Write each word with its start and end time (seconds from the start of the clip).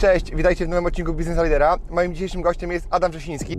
Cześć, 0.00 0.34
witajcie 0.34 0.66
w 0.66 0.68
nowym 0.68 0.86
odcinku 0.86 1.12
Business 1.12 1.44
Lidera. 1.44 1.76
Moim 1.90 2.14
dzisiejszym 2.14 2.42
gościem 2.42 2.72
jest 2.72 2.86
Adam 2.90 3.10
Wrzesiński. 3.10 3.56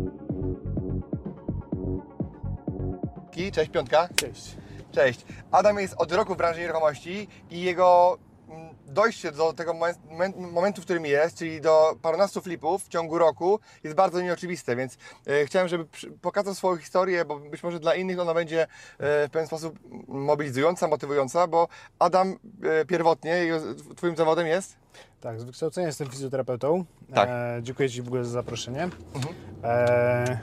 Cześć, 3.53 3.71
piątka. 3.71 4.09
Cześć. 4.15 4.57
Cześć. 4.91 5.25
Adam 5.51 5.79
jest 5.79 5.93
od 5.97 6.11
roku 6.11 6.33
w 6.33 6.37
branży 6.37 6.59
nieruchomości 6.59 7.27
i 7.49 7.61
jego 7.61 8.17
mm, 8.49 8.75
dojście 8.85 9.31
do 9.31 9.53
tego 9.53 9.73
momen- 9.73 10.51
momentu, 10.51 10.81
w 10.81 10.85
którym 10.85 11.05
jest, 11.05 11.37
czyli 11.37 11.61
do 11.61 11.95
parunastu 12.01 12.41
flipów 12.41 12.83
w 12.83 12.89
ciągu 12.89 13.17
roku 13.17 13.59
jest 13.83 13.95
bardzo 13.95 14.21
nieoczywiste, 14.21 14.75
więc 14.75 14.97
e, 15.27 15.45
chciałem, 15.45 15.67
żeby 15.67 15.85
pokazał 16.21 16.55
swoją 16.55 16.77
historię, 16.77 17.25
bo 17.25 17.39
być 17.39 17.63
może 17.63 17.79
dla 17.79 17.95
innych 17.95 18.19
ona 18.19 18.33
będzie 18.33 18.61
e, 18.63 18.67
w 19.27 19.29
pewien 19.31 19.47
sposób 19.47 19.79
mobilizująca, 20.07 20.87
motywująca, 20.87 21.47
bo 21.47 21.67
Adam 21.99 22.39
e, 22.81 22.85
pierwotnie, 22.85 23.45
Twoim 23.95 24.15
zawodem 24.15 24.47
jest? 24.47 24.80
Tak, 25.21 25.39
z 25.39 25.43
wykształcenia 25.43 25.87
jestem 25.87 26.09
fizjoterapeutą. 26.09 26.85
Tak. 27.15 27.29
E, 27.29 27.59
dziękuję 27.61 27.89
Ci 27.89 28.01
w 28.01 28.07
ogóle 28.07 28.23
za 28.23 28.31
zaproszenie. 28.31 28.89
E, 29.63 30.39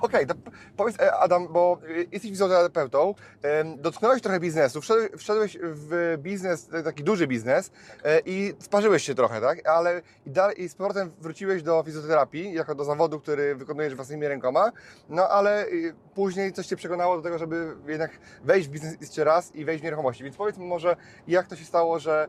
Okej, 0.00 0.26
to 0.26 0.34
p- 0.34 0.50
powiedz 0.76 1.00
e, 1.00 1.14
Adam, 1.14 1.48
bo 1.52 1.78
e, 1.88 1.92
jesteś 1.92 2.30
fizjoterapeutą, 2.30 3.14
em, 3.42 3.80
dotknąłeś 3.82 4.22
trochę 4.22 4.40
biznesu, 4.40 4.80
wszedłeś, 5.18 5.58
w 5.62 6.14
biznes, 6.18 6.68
e, 6.72 6.82
taki 6.82 7.04
duży 7.04 7.26
biznes 7.26 7.70
e, 8.04 8.20
i 8.26 8.54
sparzyłeś 8.58 9.02
się 9.02 9.14
trochę, 9.14 9.40
tak? 9.40 9.68
Ale 9.68 10.02
i, 10.26 10.30
dalej, 10.30 10.62
i 10.62 10.68
z 10.68 10.74
powrotem 10.74 11.10
wróciłeś 11.20 11.62
do 11.62 11.82
fizjoterapii, 11.86 12.52
jako 12.52 12.74
do 12.74 12.84
zawodu, 12.84 13.20
który 13.20 13.54
wykonujesz 13.54 13.94
własnymi 13.94 14.28
rękoma, 14.28 14.72
no 15.08 15.28
ale 15.28 15.66
później 16.14 16.52
coś 16.52 16.66
Cię 16.66 16.76
przekonało 16.76 17.16
do 17.16 17.22
tego, 17.22 17.38
żeby 17.38 17.76
jednak 17.88 18.10
wejść 18.44 18.68
w 18.68 18.70
biznes 18.70 18.96
jeszcze 19.00 19.24
raz 19.24 19.54
i 19.54 19.64
wejść 19.64 19.80
w 19.80 19.84
nieruchomości. 19.84 20.24
Więc 20.24 20.36
powiedz 20.36 20.58
mi 20.58 20.66
może, 20.66 20.96
jak 21.28 21.46
to 21.46 21.56
się 21.56 21.64
stało, 21.64 21.98
że 21.98 22.28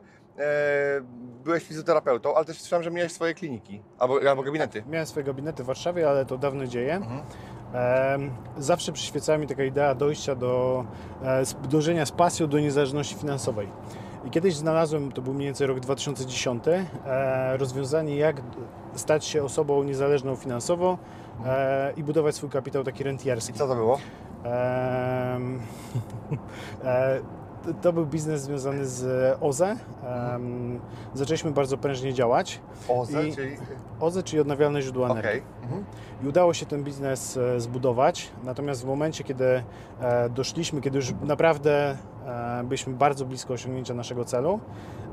byłeś 1.44 1.64
fizjoterapeutą, 1.64 2.34
ale 2.34 2.44
też 2.44 2.58
słyszałem, 2.60 2.82
że 2.82 2.90
miałeś 2.90 3.12
swoje 3.12 3.34
kliniki 3.34 3.82
albo, 3.98 4.20
albo 4.30 4.42
gabinety. 4.42 4.84
miałem 4.88 5.06
swoje 5.06 5.24
gabinety 5.26 5.62
w 5.62 5.66
Warszawie, 5.66 6.08
ale 6.08 6.26
to 6.26 6.38
dawno 6.38 6.66
dzieje. 6.66 6.94
Mhm. 6.94 7.20
E, 7.74 8.18
zawsze 8.58 8.92
przyświecała 8.92 9.38
mi 9.38 9.46
taka 9.46 9.64
idea 9.64 9.94
dojścia 9.94 10.34
do 10.34 10.84
e, 11.22 11.42
dążenia 11.68 12.06
z 12.06 12.12
pasją 12.12 12.46
do 12.46 12.60
niezależności 12.60 13.14
finansowej. 13.14 13.68
I 14.24 14.30
kiedyś 14.30 14.54
znalazłem, 14.54 15.12
to 15.12 15.22
był 15.22 15.34
mniej 15.34 15.48
więcej 15.48 15.66
rok 15.66 15.80
2010, 15.80 16.64
e, 16.68 17.56
rozwiązanie 17.56 18.16
jak 18.16 18.42
stać 18.94 19.24
się 19.24 19.44
osobą 19.44 19.82
niezależną 19.82 20.36
finansowo 20.36 20.98
e, 21.46 21.92
i 21.96 22.02
budować 22.02 22.34
swój 22.34 22.50
kapitał 22.50 22.84
taki 22.84 23.04
rentierski. 23.04 23.52
I 23.52 23.54
co 23.54 23.68
to 23.68 23.74
było? 23.74 23.98
E, 27.70 27.74
to- 27.74 27.92
był 27.92 28.06
biznes 28.06 28.42
związany 28.42 28.86
z 28.86 29.36
OZE. 29.40 29.76
Em, 30.04 30.80
Zaczęliśmy 31.14 31.50
bardzo 31.50 31.76
prężnie 31.78 32.14
działać. 32.14 32.60
OZE, 32.88 33.26
I- 33.28 33.34
czyli... 33.34 33.56
OZE, 34.00 34.22
czyli 34.22 34.40
odnawialne 34.40 34.82
źródła 34.82 35.08
Okej. 35.08 35.18
energii. 35.18 35.42
Mhm. 35.62 35.84
I 36.24 36.28
udało 36.28 36.54
się 36.54 36.66
ten 36.66 36.84
biznes 36.84 37.36
e, 37.36 37.60
zbudować. 37.60 38.30
Natomiast 38.44 38.82
w 38.82 38.86
momencie, 38.86 39.24
kiedy 39.24 39.62
e, 40.00 40.28
doszliśmy, 40.30 40.80
kiedy 40.80 40.98
już 40.98 41.14
naprawdę 41.22 41.96
e, 42.26 42.64
byliśmy 42.64 42.92
bardzo 42.94 43.24
blisko 43.24 43.54
osiągnięcia 43.54 43.94
naszego 43.94 44.24
celu, 44.24 44.60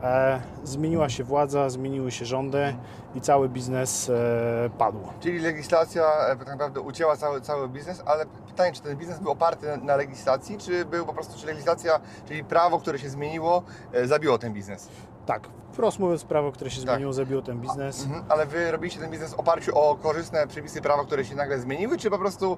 e, 0.04 0.42
zmieniła 0.64 1.10
się 1.10 1.24
władza, 1.24 1.70
zmieniły 1.70 2.12
się 2.12 2.26
rządy 2.26 2.76
i 3.16 3.22
cały 3.22 3.50
biznes 3.50 4.10
e, 4.10 4.70
padł. 4.78 5.00
Czyli 5.20 5.40
legislacja 5.40 6.04
e, 6.28 6.36
tak 6.36 6.48
naprawdę 6.48 6.82
ucięła 6.82 7.18
cały, 7.18 7.42
cały 7.42 7.70
biznes, 7.70 8.04
ale 8.06 8.26
pytanie, 8.54 8.72
czy 8.74 8.82
ten 8.82 8.98
biznes 8.98 9.20
był 9.20 9.32
oparty 9.32 9.68
na, 9.68 9.78
na 9.78 9.96
legislacji, 9.96 10.58
czy 10.58 10.86
był 10.86 11.06
po 11.06 11.14
prostu, 11.14 11.40
czy 11.40 11.46
legislacja, 11.48 12.00
czyli 12.28 12.44
prawo, 12.44 12.80
które 12.80 13.00
się 13.00 13.10
zmieniło, 13.10 13.64
e, 13.94 14.08
zabiło 14.08 14.38
ten 14.38 14.54
biznes? 14.54 14.90
Tak, 15.26 15.48
wprost 15.74 16.00
mówiąc, 16.00 16.24
prawo, 16.24 16.52
które 16.52 16.70
się 16.72 16.82
Tak. 16.82 16.90
zmieniło, 16.90 17.14
zabiło 17.14 17.42
ten 17.42 17.60
biznes. 17.62 18.04
Mhm. 18.04 18.24
Ale 18.30 18.46
Wy 18.46 18.72
robiliście 18.72 19.00
ten 19.00 19.12
biznes 19.12 19.34
w 19.34 19.40
oparciu 19.40 19.78
o 19.78 19.96
korzystne 19.96 20.48
przepisy 20.48 20.82
prawa, 20.82 21.06
które 21.06 21.26
się 21.26 21.36
nagle 21.36 21.60
zmieniły, 21.60 21.98
czy 21.98 22.10
po 22.10 22.18
prostu 22.20 22.58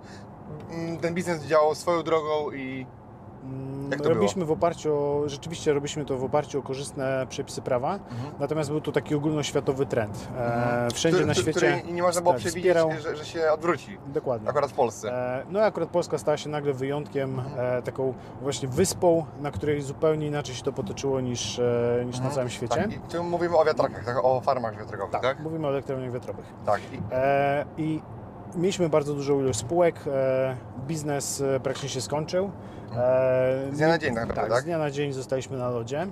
mm, 0.71 0.97
ten 0.97 1.13
biznes 1.13 1.43
działał 1.43 1.75
swoją 1.75 2.03
drogą 2.03 2.51
i... 2.51 2.85
Mm, 3.45 3.91
Jak 3.91 4.01
to 4.01 4.09
robiliśmy 4.09 4.45
w 4.45 4.51
oparciu 4.51 4.93
o, 4.95 5.29
rzeczywiście 5.29 5.73
robiliśmy 5.73 6.05
to 6.05 6.17
w 6.17 6.23
oparciu 6.23 6.59
o 6.59 6.61
korzystne 6.61 7.25
przepisy 7.29 7.61
prawa, 7.61 7.93
Mhm. 7.93 8.33
natomiast 8.39 8.69
był 8.71 8.81
to 8.81 8.91
taki 8.91 9.15
ogólnoświatowy 9.15 9.85
trend. 9.85 10.27
E, 10.37 10.87
wszędzie 10.93 11.15
który, 11.17 11.25
na 11.27 11.33
świecie. 11.33 11.81
Nie 11.91 12.01
można 12.01 12.21
było 12.21 12.33
tak, 12.33 12.41
przewidzieć, 12.41 12.73
że, 13.03 13.15
że 13.15 13.25
się 13.25 13.51
odwróci. 13.51 13.97
Dokładnie. 14.07 14.49
Akurat 14.49 14.71
w 14.71 14.73
Polsce. 14.73 15.13
E, 15.13 15.43
No 15.49 15.59
i 15.59 15.63
akurat 15.63 15.89
Polska 15.89 16.17
stała 16.17 16.37
się 16.37 16.49
nagle 16.49 16.73
wyjątkiem, 16.73 17.41
e, 17.57 17.81
taką 17.81 18.13
właśnie 18.41 18.67
wyspą, 18.67 19.25
na 19.41 19.51
której 19.51 19.81
zupełnie 19.81 20.27
inaczej 20.27 20.55
się 20.55 20.63
to 20.63 20.71
potoczyło 20.73 21.21
niż, 21.21 21.41
niż 22.05 22.15
na 22.17 22.25
Mhm. 22.25 22.31
całym 22.31 22.49
świecie. 22.49 22.75
Tak, 22.75 22.93
i 22.93 22.99
tu 22.99 23.23
mówimy 23.23 23.57
o 23.57 23.65
wiatrakach, 23.65 24.05
tak? 24.05 24.17
o 24.25 24.41
farmach 24.41 24.77
wiatrakowych, 24.77 25.11
tak? 25.11 25.21
Tak, 25.21 25.39
mówimy 25.39 25.67
o 25.67 25.69
elektrowniach 25.69 26.11
wiatrowych. 26.11 26.45
Tak. 26.65 26.81
I, 27.77 27.81
I 27.81 28.01
mieliśmy 28.55 28.89
bardzo 28.89 29.13
dużą 29.13 29.39
ilość 29.39 29.59
spółek, 29.59 29.95
e, 30.07 30.55
biznes 30.87 31.41
e, 31.41 31.59
praktycznie 31.59 31.89
się 31.89 32.01
skończył. 32.01 32.51
E, 32.95 33.69
Z 33.73 33.77
dnia 33.77 33.87
na 33.87 33.97
dzień 33.97 34.15
tak 34.15 34.27
naprawdę, 34.27 34.41
tak, 34.41 34.51
tak? 34.51 34.61
z 34.61 34.65
dnia 34.65 34.77
na 34.77 34.91
dzień 34.91 35.13
zostaliśmy 35.13 35.57
na 35.57 35.69
lodzie. 35.69 36.07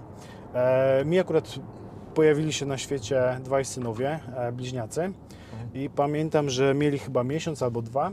Mi 1.05 1.19
akurat 1.19 1.55
pojawili 2.15 2.53
się 2.53 2.65
na 2.65 2.77
świecie 2.77 3.39
dwaj 3.43 3.65
synowie, 3.65 4.19
bliźniacy. 4.53 5.01
Mhm. 5.01 5.73
I 5.73 5.89
pamiętam, 5.89 6.49
że 6.49 6.73
mieli 6.73 6.99
chyba 6.99 7.23
miesiąc 7.23 7.63
albo 7.63 7.81
dwa. 7.81 8.11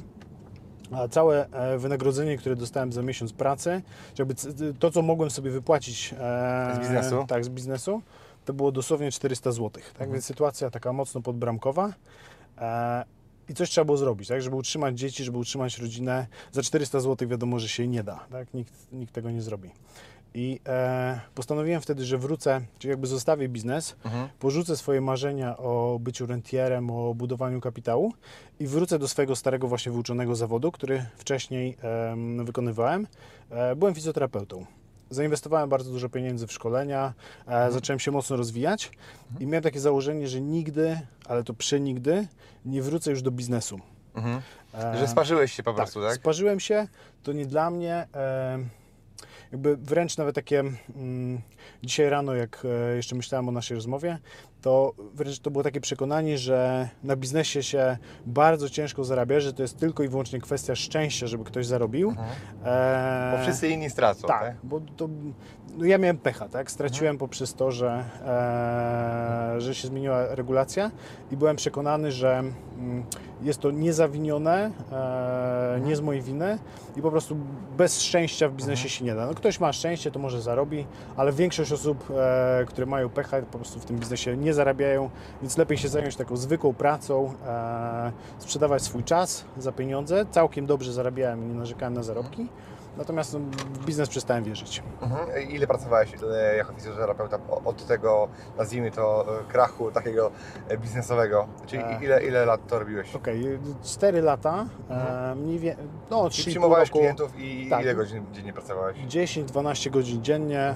A 0.92 1.08
całe 1.08 1.46
wynagrodzenie, 1.78 2.36
które 2.38 2.56
dostałem 2.56 2.92
za 2.92 3.02
miesiąc 3.02 3.32
pracy, 3.32 3.82
c- 4.36 4.48
to, 4.78 4.90
co 4.90 5.02
mogłem 5.02 5.30
sobie 5.30 5.50
wypłacić 5.50 6.14
Z 6.74 6.78
biznesu? 6.78 7.24
tak, 7.28 7.44
z 7.44 7.48
biznesu, 7.48 8.02
to 8.44 8.52
było 8.52 8.72
dosłownie 8.72 9.10
400 9.12 9.52
zł. 9.52 9.70
Tak 9.70 9.84
Mhm. 9.92 10.12
więc 10.12 10.24
sytuacja 10.24 10.70
taka 10.70 10.92
mocno 10.92 11.20
podbramkowa. 11.20 11.92
E, 13.50 13.52
I 13.52 13.54
coś 13.54 13.70
trzeba 13.70 13.84
było 13.84 13.98
zrobić, 13.98 14.28
tak? 14.28 14.42
żeby 14.42 14.56
utrzymać 14.56 14.98
dzieci, 14.98 15.24
żeby 15.24 15.38
utrzymać 15.38 15.78
rodzinę. 15.78 16.26
Za 16.52 16.62
400 16.62 17.00
zł 17.00 17.28
wiadomo, 17.28 17.58
że 17.58 17.68
się 17.68 17.88
nie 17.88 18.02
da. 18.02 18.26
Tak? 18.30 18.54
Nikt, 18.54 18.72
nikt 18.92 19.14
tego 19.14 19.30
nie 19.30 19.42
zrobi. 19.42 19.70
I 20.34 20.60
e, 20.68 21.20
postanowiłem 21.34 21.80
wtedy, 21.80 22.04
że 22.04 22.18
wrócę, 22.18 22.60
czyli 22.78 22.90
jakby 22.90 23.06
zostawię 23.06 23.48
biznes, 23.48 23.96
Mhm. 24.04 24.28
porzucę 24.38 24.76
swoje 24.76 25.00
marzenia 25.00 25.56
o 25.56 25.98
byciu 26.00 26.26
rentierem, 26.26 26.90
o 26.90 27.14
budowaniu 27.14 27.60
kapitału 27.60 28.12
i 28.60 28.66
wrócę 28.66 28.98
do 28.98 29.08
swojego 29.08 29.36
starego 29.36 29.68
właśnie 29.68 29.92
wyuczonego 29.92 30.34
zawodu, 30.36 30.72
który 30.72 31.06
wcześniej 31.16 31.76
em, 31.82 32.44
wykonywałem. 32.44 33.06
E, 33.50 33.76
byłem 33.76 33.94
fizjoterapeutą. 33.94 34.66
Zainwestowałem 35.10 35.68
bardzo 35.68 35.90
dużo 35.90 36.08
pieniędzy 36.08 36.46
w 36.46 36.52
szkolenia, 36.52 37.14
e, 37.46 37.72
zacząłem 37.72 37.98
się 38.00 38.10
mocno 38.10 38.36
rozwijać 38.36 38.90
i 39.40 39.46
miałem 39.46 39.62
takie 39.62 39.80
założenie, 39.80 40.28
że 40.28 40.40
nigdy, 40.40 41.00
ale 41.26 41.44
to 41.44 41.54
przenigdy, 41.54 42.26
nie 42.64 42.82
wrócę 42.82 43.10
już 43.10 43.22
do 43.22 43.30
biznesu. 43.30 43.80
Mhm. 44.14 44.40
E, 44.74 44.98
Że 44.98 45.08
sparzyłeś 45.08 45.52
się 45.52 45.62
po 45.62 45.74
prostu, 45.74 46.02
tak? 46.02 46.14
Sparzyłem 46.14 46.60
się, 46.60 46.88
to 47.22 47.32
nie 47.32 47.46
dla 47.46 47.70
mnie. 47.70 48.06
E, 48.14 48.58
jakby 49.52 49.76
wręcz 49.76 50.16
nawet 50.16 50.34
takie 50.34 50.60
mm, 50.60 51.40
dzisiaj 51.82 52.10
rano, 52.10 52.34
jak 52.34 52.66
jeszcze 52.96 53.16
myślałem 53.16 53.48
o 53.48 53.52
naszej 53.52 53.74
rozmowie, 53.74 54.18
to 54.60 54.92
wręcz 55.14 55.38
to 55.38 55.50
było 55.50 55.64
takie 55.64 55.80
przekonanie, 55.80 56.38
że 56.38 56.88
na 57.04 57.16
biznesie 57.16 57.62
się 57.62 57.96
bardzo 58.26 58.68
ciężko 58.68 59.04
zarabia, 59.04 59.40
że 59.40 59.52
to 59.52 59.62
jest 59.62 59.76
tylko 59.76 60.02
i 60.02 60.08
wyłącznie 60.08 60.40
kwestia 60.40 60.74
szczęścia, 60.74 61.26
żeby 61.26 61.44
ktoś 61.44 61.66
zarobił. 61.66 62.14
E, 62.64 63.36
Bo 63.36 63.42
wszyscy 63.42 63.68
inni 63.68 63.90
stracą, 63.90 64.28
tak, 64.28 64.40
tak? 64.40 64.56
bo 64.62 64.80
to, 64.96 65.08
no 65.76 65.84
ja 65.84 65.98
miałem 65.98 66.18
pecha, 66.18 66.48
tak? 66.48 66.70
Straciłem 66.70 67.18
poprzez 67.18 67.54
to, 67.54 67.72
że, 67.72 68.04
e, 69.56 69.60
że 69.60 69.74
się 69.74 69.88
zmieniła 69.88 70.34
regulacja 70.34 70.90
i 71.32 71.36
byłem 71.36 71.56
przekonany, 71.56 72.12
że 72.12 72.38
mm, 72.38 73.04
jest 73.42 73.60
to 73.60 73.70
niezawinione, 73.70 74.70
e, 74.92 75.80
nie 75.84 75.96
z 75.96 76.00
mojej 76.00 76.22
winy 76.22 76.58
i 76.96 77.02
po 77.02 77.10
prostu 77.10 77.36
bez 77.76 78.02
szczęścia 78.02 78.48
w 78.48 78.52
biznesie 78.52 78.88
się 78.88 79.04
nie 79.04 79.14
da. 79.14 79.26
No, 79.26 79.34
ktoś 79.34 79.60
ma 79.60 79.72
szczęście, 79.72 80.10
to 80.10 80.18
może 80.18 80.42
zarobi, 80.42 80.86
ale 81.16 81.32
większość 81.32 81.72
osób, 81.72 82.10
e, 82.10 82.64
które 82.66 82.86
mają 82.86 83.08
pecha, 83.08 83.42
po 83.42 83.58
prostu 83.58 83.80
w 83.80 83.84
tym 83.84 83.98
biznesie 83.98 84.36
nie 84.36 84.49
zarabiają, 84.54 85.10
więc 85.42 85.56
lepiej 85.56 85.78
się 85.78 85.88
zająć 85.88 86.16
taką 86.16 86.36
zwykłą 86.36 86.74
pracą, 86.74 87.34
e, 87.46 88.12
sprzedawać 88.38 88.82
swój 88.82 89.04
czas 89.04 89.44
za 89.58 89.72
pieniądze. 89.72 90.26
Całkiem 90.30 90.66
dobrze 90.66 90.92
zarabiałem 90.92 91.44
i 91.44 91.46
nie 91.46 91.54
narzekałem 91.54 91.94
na 91.94 92.02
zarobki. 92.02 92.48
Natomiast 92.96 93.32
no, 93.32 93.38
w 93.80 93.84
biznes 93.84 94.08
przestałem 94.08 94.44
wierzyć. 94.44 94.82
Mhm. 95.02 95.48
Ile 95.50 95.66
pracowałeś 95.66 96.10
e, 96.32 96.56
jako 96.56 96.72
fizjoterapeuta 96.72 97.38
od 97.64 97.86
tego, 97.86 98.28
nazwijmy 98.58 98.90
to, 98.90 99.26
e, 99.40 99.52
krachu 99.52 99.90
takiego 99.90 100.30
e, 100.68 100.78
biznesowego? 100.78 101.46
Czyli 101.66 101.82
ile, 102.02 102.24
ile 102.24 102.46
lat 102.46 102.66
to 102.66 102.78
robiłeś? 102.78 103.14
Okej, 103.14 103.58
4 103.84 104.22
lata, 104.22 104.66
e, 104.90 105.34
mniej 105.34 105.58
więcej, 105.58 105.84
no 106.10 106.30
Czyli 106.30 106.44
3,5 106.44 106.48
przyjmowałeś 106.50 106.88
roku, 106.88 106.98
klientów 106.98 107.32
i 107.38 107.66
Tak. 107.70 107.82
ile 107.82 107.94
godzin 107.94 108.24
dziennie 108.32 108.52
pracowałeś? 108.52 108.98
10-12 109.08 109.90
godzin 109.90 110.22
dziennie, 110.24 110.74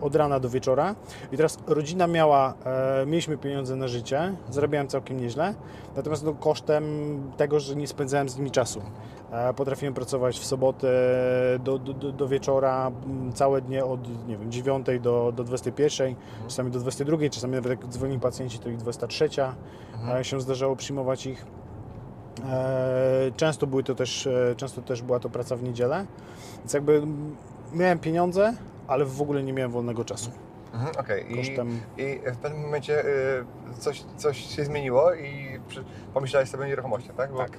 od 0.00 0.16
rana 0.16 0.40
do 0.40 0.48
wieczora. 0.48 0.94
I 1.32 1.36
teraz 1.36 1.58
rodzina 1.66 2.06
miała, 2.06 2.54
mieliśmy 3.06 3.38
pieniądze 3.38 3.76
na 3.76 3.88
życie, 3.88 4.34
zarabiałem 4.50 4.88
całkiem 4.88 5.20
nieźle, 5.20 5.54
natomiast 5.96 6.24
no, 6.24 6.34
kosztem 6.34 6.84
tego, 7.36 7.60
że 7.60 7.76
nie 7.76 7.86
spędzałem 7.88 8.28
z 8.28 8.36
nimi 8.36 8.50
czasu. 8.50 8.82
E, 9.34 9.54
potrafiłem 9.54 9.94
pracować 9.94 10.38
w 10.38 10.44
sobotę 10.44 10.88
do, 11.64 11.78
do, 11.78 12.12
do, 12.12 12.28
wieczora, 12.28 12.92
m, 13.06 13.32
całe 13.32 13.60
dnie 13.60 13.84
od 13.84 14.28
nie 14.28 14.36
wiem, 14.36 14.52
9 14.52 14.86
do, 15.00 15.32
do 15.36 15.44
21, 15.44 16.14
czasami 16.48 16.70
do 16.70 16.78
22, 16.80 17.16
czasami 17.30 17.54
nawet 17.54 17.70
jak 17.70 17.86
dzwonili 17.86 18.20
pacjenci, 18.20 18.58
to 18.58 18.68
ich 18.68 18.76
23 18.76 19.28
e, 20.18 20.24
się 20.24 20.40
zdarzało 20.40 20.76
przyjmować 20.76 21.26
ich. 21.26 21.46
E, 22.44 23.30
Często 23.36 23.66
były 23.66 23.84
to 23.84 23.94
też, 23.94 24.28
często 24.56 24.82
też 24.82 25.02
była 25.02 25.20
to 25.20 25.30
praca 25.30 25.56
w 25.56 25.62
niedzielę, 25.62 26.06
więc 26.58 26.72
jakby 26.72 26.92
mm, 26.96 27.36
miałem 27.72 27.98
pieniądze, 27.98 28.54
ale 28.88 29.04
w 29.04 29.22
ogóle 29.22 29.42
nie 29.42 29.52
miałem 29.52 29.70
wolnego 29.70 30.04
czasu. 30.04 30.30
Mhm, 30.74 30.92
Okej. 30.98 31.32
I, 31.32 31.36
Kosztem 31.36 31.80
I 31.98 32.18
w 32.32 32.36
pewnym 32.36 32.62
momencie 32.62 33.04
y, 33.06 33.44
coś, 33.78 34.04
coś 34.16 34.38
się 34.56 34.64
zmieniło 34.64 35.14
i 35.14 35.60
przy, 35.68 35.84
pomyślałeś 36.14 36.48
sobie 36.48 36.64
o 36.64 36.66
nieruchomościach, 36.66 37.16
tak? 37.16 37.32
Bo, 37.32 37.38
Tak. 37.38 37.50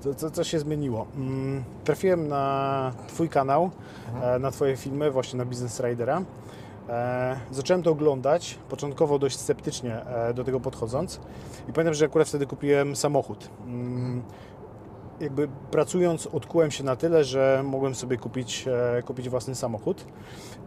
Co, 0.00 0.14
co, 0.14 0.30
co 0.30 0.44
się 0.44 0.58
zmieniło? 0.58 1.06
Mm, 1.16 1.64
Trafiłem 1.84 2.28
na 2.28 2.92
Twój 3.08 3.28
kanał, 3.28 3.70
e, 4.22 4.38
na 4.38 4.50
Twoje 4.50 4.76
filmy, 4.76 5.10
właśnie 5.10 5.38
na 5.38 5.44
Business 5.44 5.80
Ridera. 5.80 6.22
E, 6.88 7.36
Zacząłem 7.50 7.82
to 7.82 7.90
oglądać, 7.90 8.58
początkowo 8.68 9.18
dość 9.18 9.38
sceptycznie 9.38 10.04
e, 10.06 10.34
do 10.34 10.44
tego 10.44 10.60
podchodząc. 10.60 11.20
I 11.68 11.72
pamiętam, 11.72 11.94
że 11.94 12.04
akurat 12.04 12.28
wtedy 12.28 12.46
kupiłem 12.46 12.96
samochód. 12.96 13.50
Jakby 15.20 15.48
pracując, 15.70 16.26
odkułem 16.26 16.70
się 16.70 16.84
na 16.84 16.96
tyle, 16.96 17.24
że 17.24 17.62
mogłem 17.64 17.94
sobie 17.94 18.16
kupić, 18.16 18.64
e, 18.98 19.02
kupić 19.02 19.28
własny 19.28 19.54
samochód. 19.54 20.04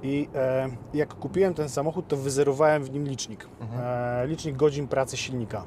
I 0.03 0.27
e, 0.35 0.69
jak 0.93 1.13
kupiłem 1.13 1.53
ten 1.53 1.69
samochód, 1.69 2.07
to 2.07 2.17
wyzerowałem 2.17 2.83
w 2.83 2.91
nim 2.91 3.07
licznik. 3.07 3.47
E, 3.79 4.27
licznik 4.27 4.55
godzin 4.55 4.87
pracy 4.87 5.17
silnika. 5.17 5.63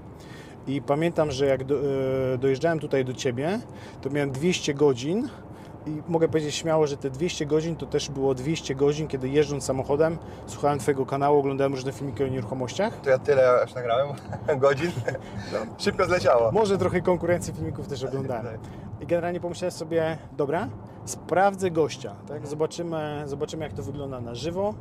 I 0.67 0.83
pamiętam, 0.83 1.31
że 1.31 1.47
jak 1.47 1.65
do, 1.65 1.75
dojeżdżałem 2.39 2.79
tutaj 2.79 3.05
do 3.05 3.13
Ciebie, 3.13 3.61
to 4.01 4.11
miałem 4.11 4.31
200 4.31 4.75
godzin 4.75 5.29
i 5.87 6.03
mogę 6.09 6.29
powiedzieć 6.29 6.55
śmiało, 6.55 6.87
że 6.87 6.97
te 6.97 7.11
200 7.11 7.47
godzin 7.47 7.77
to 7.77 7.87
też 7.87 8.11
było 8.11 8.35
200 8.35 8.75
godzin, 8.75 9.09
kiedy 9.09 9.29
jeżdżąc 9.29 9.65
samochodem, 9.65 10.19
słuchałem 10.47 10.79
Twojego 10.79 11.07
kanału, 11.07 11.39
oglądałem 11.39 11.73
różne 11.73 11.93
filmiki 11.93 12.25
o 12.25 12.29
nieruchomościach. 12.29 13.01
To 13.01 13.11
ja 13.11 13.19
tyle 13.19 13.63
aż 13.63 13.75
nagrałem 13.75 14.09
godzin. 14.61 14.91
Szybko 15.79 16.05
zleciało. 16.05 16.53
Może 16.53 16.79
trochę 16.79 17.01
konkurencji 17.01 17.55
filmików 17.55 17.89
też 17.89 18.05
oglądałem. 18.05 18.59
I 19.01 19.07
generalnie 19.07 19.41
pomyślałem 19.41 19.73
sobie, 19.73 20.19
dobra, 20.37 20.69
sprawdzę 21.05 21.71
gościa, 21.71 22.15
tak? 22.29 22.47
zobaczymy, 22.47 23.23
zobaczymy 23.27 23.65
jak 23.65 23.73
to 23.73 23.83
wygląda 23.83 24.21
na 24.21 24.35
żywo. 24.35 24.75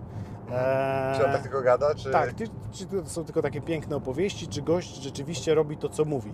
Eee, 0.52 1.18
Czy 1.18 1.26
on 1.26 1.32
tak 1.32 1.42
tylko 1.42 1.62
gada, 1.62 1.96
czy... 1.96 2.12
Tak, 2.12 2.36
czy, 2.36 2.46
czy 2.72 2.86
to 2.86 3.10
są 3.10 3.26
tylko 3.26 3.42
takie 3.42 3.62
piękne 3.62 3.96
opowieści, 3.96 4.48
czy 4.48 4.62
gość 4.62 4.96
rzeczywiście 5.04 5.56
robi 5.56 5.78
to, 5.78 5.90
co 5.90 6.06
mówi. 6.06 6.32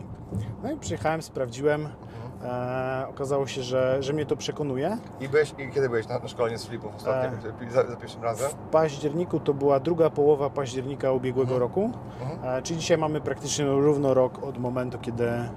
No 0.64 0.72
i 0.72 0.78
przyjechałem, 0.78 1.22
sprawdziłem. 1.22 1.90
E, 2.44 3.06
okazało 3.10 3.48
się, 3.48 3.64
że, 3.64 3.98
że 4.04 4.14
mnie 4.14 4.26
to 4.26 4.36
przekonuje. 4.38 4.98
I, 5.20 5.30
byłeś, 5.30 5.54
I 5.58 5.72
kiedy 5.72 5.90
byłeś 5.90 6.08
na, 6.08 6.20
na 6.20 6.28
szkoleniu 6.28 6.58
z 6.58 6.66
Filipów 6.66 6.96
ostatnio? 6.96 7.52
Za, 7.72 7.88
za 7.88 7.96
pierwszym 7.96 8.24
razem? 8.24 8.50
W 8.52 8.54
październiku 8.54 9.40
to 9.40 9.54
była 9.54 9.80
druga 9.80 10.10
połowa 10.10 10.50
października 10.50 11.12
ubiegłego 11.12 11.54
Mhm. 11.54 11.60
roku, 11.62 11.92
Mhm. 12.22 12.58
e, 12.58 12.62
czyli 12.62 12.80
dzisiaj 12.80 12.98
mamy 12.98 13.22
praktycznie 13.22 13.66
równo 13.66 14.14
rok 14.14 14.44
od 14.44 14.58
momentu, 14.58 15.00
kiedy, 15.00 15.28
e, 15.30 15.50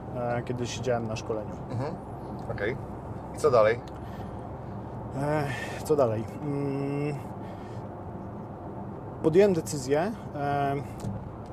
kiedy 0.45 0.67
siedziałem 0.67 1.07
na 1.07 1.17
szkoleniu. 1.17 1.51
Mhm. 1.71 1.95
Okej. 2.53 2.77
I 3.35 3.39
co 3.39 3.51
dalej? 3.51 3.81
E, 5.23 5.45
co 5.85 5.97
dalej? 5.97 6.25
Mm, 6.43 7.15
podjąłem 9.23 9.53
decyzję. 9.53 10.13
E, 10.37 10.75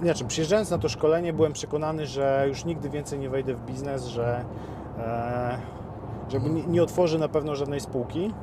znaczy, 0.01 0.25
przyjeżdżając 0.25 0.71
na 0.71 0.77
to 0.77 0.89
szkolenie, 0.89 1.33
byłem 1.33 1.53
przekonany, 1.53 2.05
że 2.05 2.45
już 2.47 2.65
nigdy 2.65 2.89
więcej 2.89 3.19
nie 3.19 3.29
wejdę 3.29 3.53
w 3.53 3.65
biznes, 3.65 4.05
że 4.05 4.37
e, 4.39 4.45
żeby 6.29 6.49
nie, 6.49 6.83
otworzę 6.83 7.17
na 7.17 7.27
pewno 7.27 7.55
żadnej 7.55 7.79
spółki. 7.79 8.33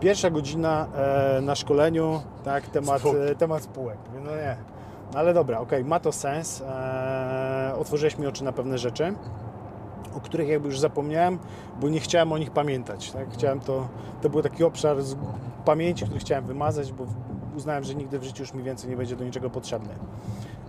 Pierwsza 0.00 0.30
godzina 0.30 0.86
e, 0.96 1.40
na 1.40 1.54
szkoleniu, 1.54 2.20
tak, 2.44 2.66
temat 2.66 3.00
Spółki. 3.00 3.18
spółek. 3.18 3.38
temat 3.38 3.62
spółek. 3.62 3.98
No 4.24 4.30
nie. 4.30 4.56
No 5.12 5.18
ale 5.18 5.34
dobra, 5.34 5.58
okej, 5.60 5.84
ma 5.84 6.00
to 6.00 6.12
sens. 6.12 6.62
E, 6.68 7.74
otworzyłeś 7.78 8.18
mi 8.18 8.26
oczy 8.26 8.44
na 8.44 8.52
pewne 8.52 8.78
rzeczy 8.78 9.14
o 10.16 10.20
których 10.20 10.48
jakby 10.48 10.68
już 10.68 10.78
zapomniałem, 10.78 11.38
bo 11.80 11.88
nie 11.88 12.00
chciałem 12.00 12.32
o 12.32 12.38
nich 12.38 12.50
pamiętać. 12.50 13.12
Tak? 13.12 13.30
Chciałem 13.32 13.60
to, 13.60 13.88
to 14.22 14.30
był 14.30 14.42
taki 14.42 14.64
obszar 14.64 15.02
z 15.02 15.16
pamięci, 15.64 16.04
który 16.04 16.20
chciałem 16.20 16.44
wymazać, 16.44 16.92
bo 16.92 17.06
uznałem, 17.56 17.84
że 17.84 17.94
nigdy 17.94 18.18
w 18.18 18.24
życiu 18.24 18.42
już 18.42 18.54
mi 18.54 18.62
więcej 18.62 18.90
nie 18.90 18.96
będzie 18.96 19.16
do 19.16 19.24
niczego 19.24 19.50
potrzebny. 19.50 19.94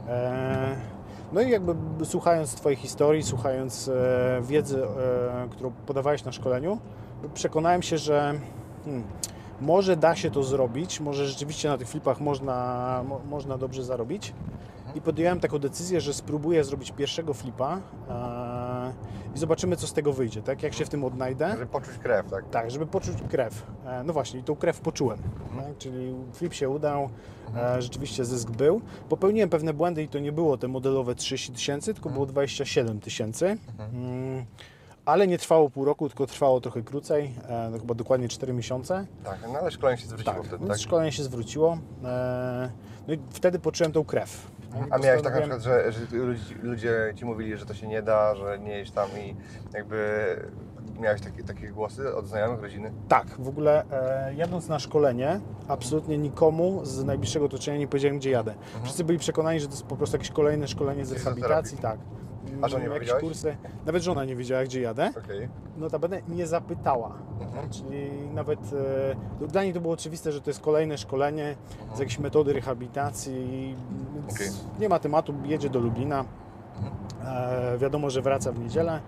E, 0.08 0.76
no 1.34 1.42
i 1.42 1.50
jakby 1.50 2.06
słuchając 2.06 2.56
Twojej 2.56 2.76
historii, 2.78 3.24
słuchając 3.24 3.88
e, 3.88 4.42
wiedzy, 4.42 4.84
e, 4.84 5.48
którą 5.52 5.72
podawałeś 5.72 6.24
na 6.24 6.32
szkoleniu, 6.32 6.78
przekonałem 7.34 7.82
się, 7.82 7.98
że 7.98 8.34
hmm, 8.86 9.04
może 9.62 9.98
da 9.98 10.16
się 10.16 10.32
to 10.32 10.44
zrobić, 10.44 11.00
może 11.00 11.28
rzeczywiście 11.28 11.70
na 11.70 11.78
tych 11.78 11.88
flipach 11.88 12.20
można, 12.20 13.04
mo, 13.08 13.22
można 13.30 13.58
dobrze 13.58 13.84
zarobić. 13.84 14.34
I 14.96 15.02
podjąłem 15.02 15.40
taką 15.40 15.60
decyzję, 15.60 16.02
że 16.02 16.14
spróbuję 16.14 16.64
zrobić 16.64 16.92
pierwszego 16.92 17.34
flipa 17.34 17.78
e, 18.10 18.94
i 19.36 19.40
zobaczymy, 19.40 19.76
co 19.76 19.88
z 19.88 19.94
tego 19.94 20.14
wyjdzie, 20.14 20.42
tak? 20.42 20.64
Jak 20.64 20.74
się 20.74 20.86
w 20.86 20.90
tym 20.90 21.04
odnajdę. 21.04 21.52
Żeby 21.52 21.66
poczuć 21.66 21.98
krew, 21.98 22.30
tak? 22.32 22.50
Tak, 22.50 22.72
żeby 22.72 22.86
poczuć 22.88 23.16
krew. 23.30 23.64
E, 23.86 24.04
No 24.04 24.14
właśnie, 24.14 24.40
i 24.40 24.44
tą 24.44 24.56
krew 24.56 24.80
poczułem. 24.82 25.20
Tak? 25.58 25.78
Czyli 25.78 26.14
flip 26.34 26.54
się 26.54 26.70
udał, 26.70 27.10
e, 27.56 27.82
rzeczywiście 27.82 28.26
zysk 28.26 28.52
był. 28.52 28.82
Popełniłem 29.10 29.50
pewne 29.50 29.74
błędy 29.74 30.04
i 30.04 30.08
to 30.08 30.20
nie 30.20 30.32
było 30.32 30.58
te 30.58 30.68
modelowe 30.68 31.16
30 31.16 31.52
tysięcy, 31.52 31.94
tylko 31.94 32.10
było 32.10 32.26
27 32.26 33.00
tysięcy. 33.00 33.58
Mm, 33.94 34.46
Ale 35.06 35.28
nie 35.28 35.38
trwało 35.38 35.70
pół 35.70 35.86
roku, 35.86 36.08
tylko 36.10 36.28
trwało 36.28 36.62
trochę 36.62 36.82
krócej, 36.82 37.34
e, 37.50 37.70
no 37.72 37.80
chyba 37.80 37.94
dokładnie 37.94 38.28
4 38.30 38.54
miesiące. 38.54 39.06
Tak, 39.24 39.40
no 39.54 39.60
ale 39.60 39.72
szkolenie 39.72 39.98
się 39.98 40.08
zwróciło 40.08 40.36
Tak, 40.36 40.44
wtedy, 40.46 40.68
tak? 40.68 40.78
szkolenie 40.80 41.12
się 41.12 41.24
zwróciło. 41.24 41.78
E, 42.04 42.70
No 43.08 43.14
i 43.14 43.20
wtedy 43.30 43.60
poczułem 43.60 43.92
tą 43.92 44.04
krew. 44.06 44.52
A 44.92 44.98
miałeś 44.98 45.22
tak 45.22 45.34
na 45.34 45.40
przykład, 45.40 45.62
że, 45.62 45.92
że 45.92 46.00
ludzie, 46.12 46.56
ludzie 46.64 47.14
ci 47.16 47.26
mówili, 47.26 47.58
że 47.58 47.66
to 47.66 47.74
się 47.74 47.88
nie 47.88 48.02
da, 48.02 48.36
że 48.36 48.60
nie 48.60 48.78
jeść 48.78 48.92
tam 48.92 49.10
i 49.10 49.36
jakby 49.74 49.98
miałeś 51.00 51.22
takie, 51.22 51.44
takie 51.44 51.68
głosy 51.68 52.16
od 52.16 52.28
znajomych, 52.28 52.62
rodziny? 52.62 52.92
Tak, 53.08 53.28
w 53.40 53.48
ogóle 53.48 53.84
e, 53.92 54.34
jadąc 54.34 54.68
na 54.68 54.80
szkolenie, 54.80 55.40
absolutnie 55.68 56.18
nikomu 56.18 56.86
z 56.86 57.04
najbliższego 57.04 57.46
otoczenia 57.46 57.78
nie 57.78 57.88
powiedziałem, 57.88 58.18
gdzie 58.18 58.30
jadę. 58.30 58.54
Wszyscy 58.84 59.04
byli 59.04 59.20
przekonani, 59.20 59.60
że 59.60 59.68
to 59.68 59.74
jest 59.74 59.86
po 59.86 59.96
prostu 59.96 60.16
jakieś 60.16 60.32
kolejne 60.32 60.68
szkolenie 60.68 61.06
z 61.06 61.12
rehabilitacji, 61.12 61.78
tak. 61.78 62.00
A 62.62 62.68
żonie 62.68 62.86
Mm, 62.86 63.02
jakieś 63.02 63.14
kursy. 63.14 63.58
Nawet 63.86 64.04
żona 64.04 64.26
nie 64.26 64.36
wiedziała, 64.36 64.64
gdzie 64.64 64.82
jadę. 64.82 65.12
Okej. 65.26 65.50
Notabene 65.78 66.22
nie 66.28 66.48
zapytała. 66.48 67.18
Mhm. 67.42 67.70
Czyli 67.70 68.10
nawet 68.34 68.60
e, 69.42 69.48
dla 69.48 69.64
niej 69.64 69.74
to 69.74 69.82
było 69.82 69.94
oczywiste, 69.94 70.32
że 70.32 70.42
to 70.42 70.50
jest 70.50 70.60
kolejne 70.60 70.98
szkolenie 70.98 71.56
z 71.96 72.00
jakiejś 72.00 72.20
metody 72.20 72.54
rehabilitacji. 72.54 73.76
Więc 74.28 74.40
Okej. 74.40 74.50
Nie 74.80 74.90
ma 74.90 75.00
tematu, 75.00 75.34
jedzie 75.46 75.70
do 75.70 75.80
Lublina. 75.80 76.26
E, 77.26 77.78
wiadomo, 77.78 78.10
że 78.10 78.22
wraca 78.22 78.52
w 78.52 78.60
niedzielę, 78.60 79.00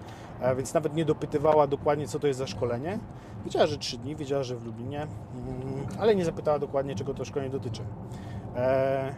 e, 0.41 0.55
więc 0.55 0.73
nawet 0.73 0.95
nie 0.95 1.05
dopytywała 1.05 1.67
dokładnie, 1.67 2.07
co 2.07 2.19
to 2.19 2.27
jest 2.27 2.39
za 2.39 2.47
szkolenie. 2.47 2.99
Wiedziała, 3.45 3.67
że 3.67 3.77
trzy 3.77 3.97
dni, 3.97 4.15
wiedziała, 4.15 4.43
że 4.43 4.55
w 4.55 4.65
Lublinie, 4.65 5.01
mm, 5.01 5.87
ale 5.99 6.15
nie 6.15 6.25
zapytała 6.25 6.59
dokładnie, 6.59 6.95
czego 6.95 7.13
to 7.13 7.25
szkolenie 7.25 7.51
dotyczy. 7.51 7.81
E, 8.55 9.13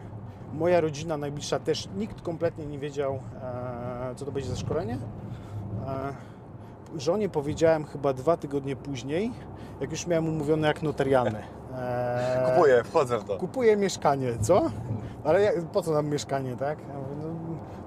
moja 0.53 0.81
rodzina 0.81 1.17
najbliższa 1.17 1.59
też, 1.59 1.89
nikt 1.97 2.21
kompletnie 2.21 2.65
nie 2.65 2.79
wiedział, 2.79 3.19
e, 3.43 4.15
co 4.15 4.25
to 4.25 4.31
będzie 4.31 4.49
za 4.49 4.55
szkolenie. 4.55 4.97
E, 5.87 6.13
żonie 6.99 7.29
powiedziałem 7.29 7.85
chyba 7.85 8.13
dwa 8.13 8.37
tygodnie 8.37 8.75
później, 8.75 9.31
jak 9.81 9.91
już 9.91 10.07
miałem 10.07 10.27
umówione 10.29 10.67
jak 10.67 10.83
notarialne. 10.83 11.43
E, 11.77 12.51
Kupuję, 12.53 12.83
wchodzę 12.83 13.19
w 13.19 13.23
to. 13.23 13.37
Kupuję 13.37 13.77
mieszkanie, 13.77 14.27
co? 14.41 14.61
Ale 15.23 15.41
jak, 15.41 15.61
po 15.61 15.81
co 15.81 15.91
nam 15.91 16.07
mieszkanie, 16.07 16.55
tak? 16.55 16.77
No, 16.87 16.93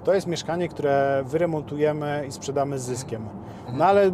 to 0.03 0.13
jest 0.13 0.27
mieszkanie, 0.27 0.69
które 0.69 1.23
wyremontujemy 1.25 2.25
i 2.27 2.31
sprzedamy 2.31 2.79
z 2.79 2.83
zyskiem. 2.83 3.29
No 3.73 3.85
ale 3.85 4.11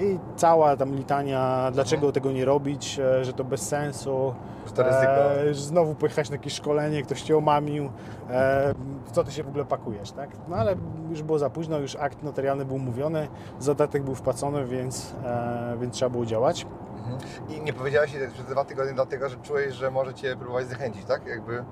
i 0.00 0.18
cała 0.36 0.76
tam 0.76 0.94
litania, 0.94 1.70
dlaczego 1.72 2.12
tego 2.12 2.32
nie 2.32 2.44
robić, 2.44 2.98
e, 2.98 3.24
że 3.24 3.32
to 3.32 3.44
bez 3.44 3.68
sensu. 3.68 4.34
To. 4.74 4.82
E, 4.82 5.54
znowu 5.54 5.94
pojechać 5.94 6.30
na 6.30 6.36
jakieś 6.36 6.52
szkolenie, 6.52 7.02
ktoś 7.02 7.22
cię 7.22 7.36
omamił, 7.36 7.90
e, 8.30 8.74
w 9.04 9.12
co 9.12 9.24
ty 9.24 9.32
się 9.32 9.42
w 9.42 9.48
ogóle 9.48 9.64
pakujesz, 9.64 10.12
tak? 10.12 10.30
No 10.48 10.56
ale 10.56 10.76
już 11.10 11.22
było 11.22 11.38
za 11.38 11.50
późno, 11.50 11.78
już 11.78 11.96
akt 11.96 12.22
notarialny 12.22 12.64
był 12.64 12.76
umówiony, 12.76 13.28
zadatek 13.58 14.02
był 14.02 14.14
wpłacony, 14.14 14.66
więc, 14.66 15.14
e, 15.24 15.76
więc 15.80 15.94
trzeba 15.94 16.10
było 16.10 16.26
działać. 16.26 16.66
Mhm. 16.96 17.18
I 17.48 17.60
nie 17.60 17.72
powiedziałeś 17.72 18.14
jej 18.14 18.28
przez 18.30 18.46
dwa 18.46 18.64
tygodnie 18.64 18.92
dlatego, 18.94 19.28
że 19.28 19.36
czułeś, 19.36 19.74
że 19.74 19.90
może 19.90 20.14
Cię 20.14 20.36
próbować 20.36 20.66
zachęcić, 20.66 21.04
tak? 21.04 21.26
Jakby... 21.26 21.64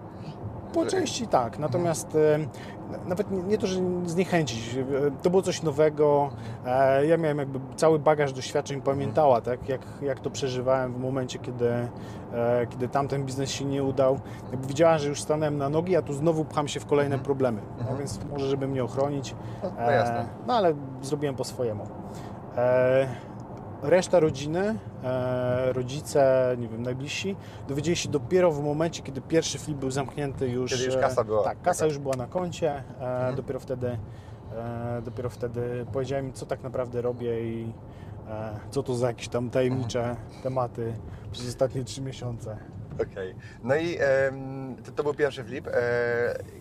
Po 0.75 0.87
części 0.87 1.27
tak, 1.27 1.59
natomiast 1.59 2.15
e, 2.17 2.39
nawet 3.09 3.31
nie, 3.49 3.59
to, 3.59 3.67
że 3.67 3.81
zniechęcić, 4.07 4.75
e, 4.77 4.83
to 5.23 5.31
było 5.31 5.43
coś 5.43 5.63
nowego, 5.63 6.31
e, 6.67 7.07
ja 7.07 7.17
miałem 7.17 7.39
jakby 7.39 7.61
cały 7.77 7.99
bagaż 7.99 8.33
doświadczeń, 8.33 8.81
pamiętała, 8.81 9.41
tak, 9.41 9.69
jak, 9.69 9.81
jak 10.03 10.21
to 10.21 10.31
przeżywałem 10.31 10.93
w 10.95 10.99
momencie, 10.99 11.39
kiedy, 11.39 11.71
kiedy 12.71 12.89
tamten 12.89 13.25
biznes 13.25 13.51
się 13.51 13.65
nie 13.65 13.85
udał. 13.85 14.19
Jakby 14.51 14.67
widziałem, 14.67 14.99
że 14.99 15.09
już 15.09 15.23
stanąłem 15.23 15.59
na 15.59 15.69
nogi, 15.69 15.97
a 15.97 16.03
tu 16.03 16.13
znowu 16.13 16.45
pcham 16.45 16.69
się 16.69 16.81
w 16.81 16.87
kolejne 16.87 17.15
Mhm. 17.15 17.25
problemy, 17.25 17.61
no 17.91 17.97
więc 17.97 18.21
może, 18.33 18.47
żeby 18.47 18.69
mnie 18.69 18.85
ochronić, 18.85 19.35
No, 19.63 19.71
no 19.77 20.25
no 20.47 20.55
ale 20.55 20.75
zrobiłem 21.03 21.35
po 21.35 21.45
swojemu. 21.45 21.87
Reszta 23.83 24.21
rodziny, 24.21 24.79
e, 25.05 25.73
rodzice, 25.73 26.55
nie 26.59 26.69
wiem, 26.69 26.83
najbliżsi, 26.83 27.37
dowiedzieli 27.69 27.97
się 27.97 28.09
dopiero 28.09 28.53
w 28.53 28.63
momencie, 28.65 29.03
kiedy 29.03 29.21
pierwszy 29.21 29.59
flip 29.59 29.79
był 29.79 29.91
zamknięty 29.91 30.49
już. 30.49 30.71
Kiedy 30.71 30.85
już 30.85 30.95
e, 30.95 31.01
kasa 31.01 31.25
była. 31.25 31.45
Tak, 31.45 31.63
kasa 31.63 31.87
już 31.87 31.99
była 31.99 32.17
na 32.17 32.27
koncie. 32.27 32.71
E, 32.71 32.83
Mhm. 33.01 33.35
Dopiero 33.37 33.61
wtedy 33.61 33.99
dopiero 35.05 35.31
wtedy 35.31 35.87
powiedziałem 35.93 36.33
co 36.33 36.47
tak 36.47 36.63
naprawdę 36.63 37.03
robię 37.03 37.43
i 37.53 37.73
co 38.71 38.83
to 38.83 38.95
za 38.95 39.07
jakieś 39.07 39.29
tam 39.29 39.51
tajemnicze 39.51 40.01
Mhm. 40.11 40.43
tematy 40.43 40.93
przez 41.33 41.49
ostatnie 41.49 41.85
trzy 41.85 42.01
miesiące. 42.03 42.57
Okej. 42.95 43.35
No 43.65 43.77
i 43.77 43.97
em, 44.01 44.77
to, 44.85 44.93
to 44.93 45.03
był 45.03 45.15
pierwszy 45.15 45.45
flip. 45.45 45.67
E, 45.67 45.73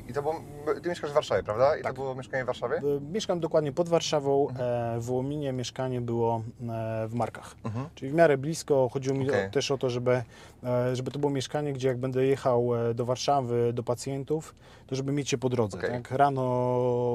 I 0.09 0.13
to 0.13 0.21
było, 0.21 0.35
ty 0.83 0.89
mieszkasz 0.89 1.11
w 1.11 1.13
Warszawie, 1.13 1.43
prawda? 1.43 1.77
I 1.77 1.81
Tak. 1.83 1.93
to 1.93 2.01
było 2.01 2.15
mieszkanie 2.15 2.43
w 2.43 2.47
Warszawie? 2.47 2.75
E, 2.77 2.81
Mieszkam 3.13 3.39
dokładnie 3.39 3.71
pod 3.71 3.89
Warszawą. 3.89 4.47
E, 4.49 4.97
w 4.99 5.11
Łominie 5.11 5.53
mieszkanie 5.53 6.01
było 6.01 6.43
e, 6.69 7.07
w 7.07 7.13
Markach. 7.13 7.55
Mhm. 7.63 7.85
Czyli 7.95 8.11
w 8.11 8.13
miarę 8.13 8.37
blisko. 8.37 8.89
Chodziło 8.93 9.15
mi 9.17 9.29
Okej. 9.29 9.47
o, 9.47 9.49
też 9.49 9.71
o 9.71 9.77
to, 9.77 9.89
żeby, 9.89 10.21
e, 10.63 10.95
żeby 10.95 11.11
to 11.11 11.19
było 11.19 11.31
mieszkanie, 11.31 11.73
gdzie 11.73 11.87
jak 11.87 11.97
będę 11.97 12.25
jechał 12.25 12.75
e, 12.89 12.93
do 12.93 13.05
Warszawy, 13.05 13.73
do 13.73 13.83
pacjentów, 13.83 14.55
to 14.87 14.95
żeby 14.95 15.11
mieć 15.11 15.29
się 15.29 15.37
po 15.37 15.49
drodze. 15.49 15.77
Okej. 15.77 15.91
Tak? 15.91 16.11
Rano 16.11 16.41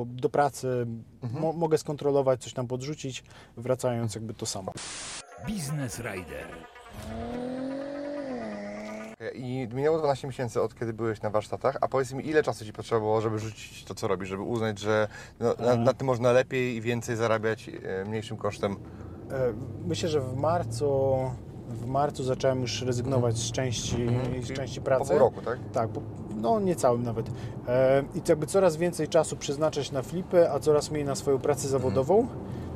do 0.09 0.29
pracy 0.29 0.87
Mhm. 1.23 1.43
mo, 1.43 1.53
mogę 1.53 1.79
skontrolować, 1.79 2.43
coś 2.43 2.53
tam 2.53 2.67
podrzucić, 2.67 3.25
wracając 3.57 4.15
jakby 4.15 4.35
to 4.35 4.47
samo. 4.47 4.73
Biznes 5.47 5.99
Rider. 6.01 6.47
I 9.35 9.69
minęło 9.75 9.99
12 9.99 10.27
miesięcy 10.27 10.63
od 10.63 10.75
kiedy 10.79 10.93
byłeś 10.93 11.23
na 11.23 11.31
warsztatach, 11.31 11.77
a 11.81 11.89
powiedz 11.89 12.13
mi, 12.13 12.29
ile 12.29 12.43
czasu 12.43 12.65
Ci 12.65 12.73
potrzeba 12.73 13.01
było, 13.01 13.21
żeby 13.21 13.39
rzucić 13.39 13.85
to, 13.85 13.95
co 13.95 14.09
robisz, 14.09 14.29
żeby 14.29 14.43
uznać, 14.43 14.79
że 14.79 15.09
no, 15.41 15.47
na, 15.47 15.53
Mhm. 15.53 15.85
na 15.85 15.93
tym 15.93 16.07
można 16.07 16.33
lepiej 16.33 16.77
i 16.77 16.81
więcej 16.81 17.17
zarabiać 17.17 17.69
e, 17.83 18.05
mniejszym 18.05 18.37
kosztem? 18.37 18.73
E, 19.31 19.53
Myślę, 19.87 20.09
że 20.09 20.21
w 20.21 20.37
marcu, 20.37 21.17
w 21.69 21.87
marcu 21.87 22.25
zacząłem 22.25 22.61
już 22.61 22.83
rezygnować 22.83 23.37
z 23.39 23.53
części, 23.53 24.07
z 24.43 24.47
Czyli 24.47 24.57
części 24.57 24.81
Po 24.81 24.85
pracy. 24.85 25.11
pół 25.11 25.19
roku, 25.19 25.41
tak? 25.43 25.59
Tak, 25.73 25.89
po, 25.89 26.01
no 26.37 26.61
niecałym 26.61 27.03
nawet. 27.03 27.27
E, 27.69 28.03
I 28.15 28.21
to 28.21 28.33
jakby 28.33 28.47
coraz 28.47 28.77
więcej 28.77 29.09
czasu 29.09 29.37
przeznaczać 29.37 29.93
na 29.93 30.03
flipy, 30.03 30.51
a 30.51 30.59
coraz 30.59 30.91
mniej 30.91 31.05
na 31.05 31.15
swoją 31.15 31.39
pracę 31.39 31.69
zawodową. 31.69 32.27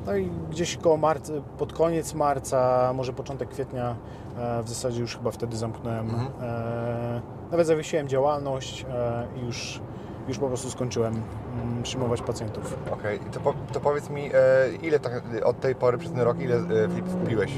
No 0.07 0.17
i 0.17 0.31
gdzieś 0.51 0.77
koło 0.77 0.97
marca, 0.97 1.33
pod 1.59 1.73
koniec 1.73 2.15
marca, 2.15 2.93
może 2.95 3.13
początek 3.13 3.49
kwietnia, 3.49 3.97
e, 4.39 4.63
w 4.63 4.69
zasadzie 4.69 5.01
już 5.01 5.17
chyba 5.17 5.31
wtedy 5.31 5.57
zamknąłem. 5.57 6.11
Mhm. 6.11 6.29
E, 6.43 7.21
nawet 7.51 7.67
zawiesiłem 7.67 8.09
działalność 8.09 8.87
e, 8.91 9.27
i 9.37 9.47
już, 9.47 9.81
już 10.29 10.39
po 10.39 10.49
prostu 10.49 10.71
skończyłem 10.71 11.23
mm, 11.63 11.83
przyjmować 11.83 12.23
pacjentów. 12.23 12.79
Okej, 12.93 13.19
I 13.29 13.31
to, 13.31 13.41
po, 13.41 13.55
to 13.73 13.81
powiedz 13.81 14.11
mi, 14.11 14.31
ile 14.83 14.99
tak, 15.01 15.23
od 15.45 15.61
tej 15.61 15.75
pory 15.75 15.99
przez 15.99 16.13
ten 16.13 16.21
rok, 16.21 16.41
ile 16.41 16.89
flipów 16.89 17.17
kupiłeś? 17.17 17.53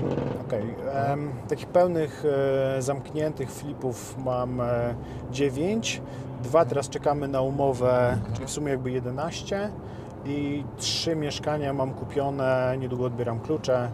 Okej, 0.46 0.74
em, 0.92 1.32
takich 1.48 1.66
pełnych 1.66 2.24
zamkniętych 2.78 3.50
flipów 3.50 4.18
mam 4.24 4.60
e, 4.60 4.94
9. 5.30 6.02
Dwa 6.42 6.64
teraz 6.64 6.88
czekamy 6.88 7.28
na 7.28 7.40
umowę, 7.40 8.18
czyli 8.34 8.46
w 8.46 8.50
sumie 8.50 8.70
jakby 8.70 8.90
11. 8.90 9.70
I 10.24 10.64
trzy 10.76 11.16
mieszkania 11.16 11.72
mam 11.72 11.90
kupione, 11.94 12.76
niedługo 12.78 13.04
odbieram 13.04 13.40
klucze. 13.40 13.90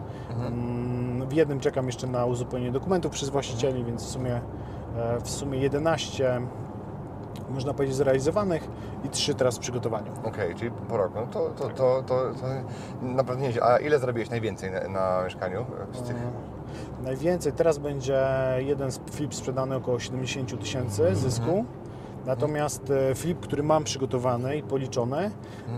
Mm, 0.47 1.27
W 1.29 1.33
jednym 1.33 1.59
czekam 1.59 1.85
jeszcze 1.85 2.07
na 2.07 2.25
uzupełnienie 2.25 2.71
dokumentów 2.71 3.11
przez 3.11 3.29
właścicieli, 3.29 3.83
więc 3.83 4.03
w 4.05 4.09
sumie, 4.09 4.41
e, 4.97 5.21
w 5.21 5.29
sumie 5.29 5.59
11 5.59 6.41
można 7.49 7.73
powiedzieć 7.73 7.95
zrealizowanych 7.95 8.67
i 9.03 9.09
trzy 9.09 9.33
teraz 9.35 9.55
w 9.57 9.59
przygotowaniu. 9.59 10.11
Okej, 10.23 10.55
czyli 10.55 10.71
po 10.71 10.97
roku. 10.97 11.13
No 11.19 11.27
to, 11.27 11.49
to, 11.49 11.69
to, 11.69 12.03
to, 12.03 12.33
to 12.33 12.45
naprawdę 13.01 13.43
nieźle. 13.43 13.63
A 13.63 13.77
ile 13.77 13.99
zarobiłeś 13.99 14.29
najwięcej 14.29 14.71
na, 14.71 14.79
na 14.87 15.23
mieszkaniu? 15.23 15.65
Z 15.93 16.01
tych... 16.01 16.15
Najwięcej 17.03 17.53
teraz 17.53 17.77
będzie 17.77 18.25
jeden 18.57 18.91
z- 18.91 18.99
flip 19.11 19.35
sprzedany 19.35 19.75
około 19.75 19.99
70 19.99 20.59
tysięcy 20.59 21.15
zysku. 21.15 21.65
Natomiast 22.29 22.89
e, 22.89 23.15
flip, 23.15 23.39
który 23.39 23.63
mam 23.63 23.83
przygotowany 23.83 24.57
i 24.57 24.63
policzony, 24.63 25.31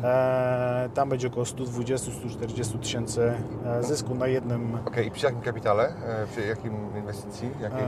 e, 0.03 0.89
tam 0.93 1.09
będzie 1.09 1.27
około 1.27 1.45
120-140 1.45 2.79
tysięcy 2.79 3.33
e, 3.65 3.83
zysku 3.83 4.15
na 4.15 4.27
jednym 4.27 4.77
Okej, 4.85 5.07
i 5.07 5.11
przy 5.11 5.25
jakim 5.25 5.41
kapitale? 5.41 5.93
Przy 6.31 6.47
jakim 6.47 6.73
inwestycji? 6.97 7.49
Jakiej? 7.61 7.83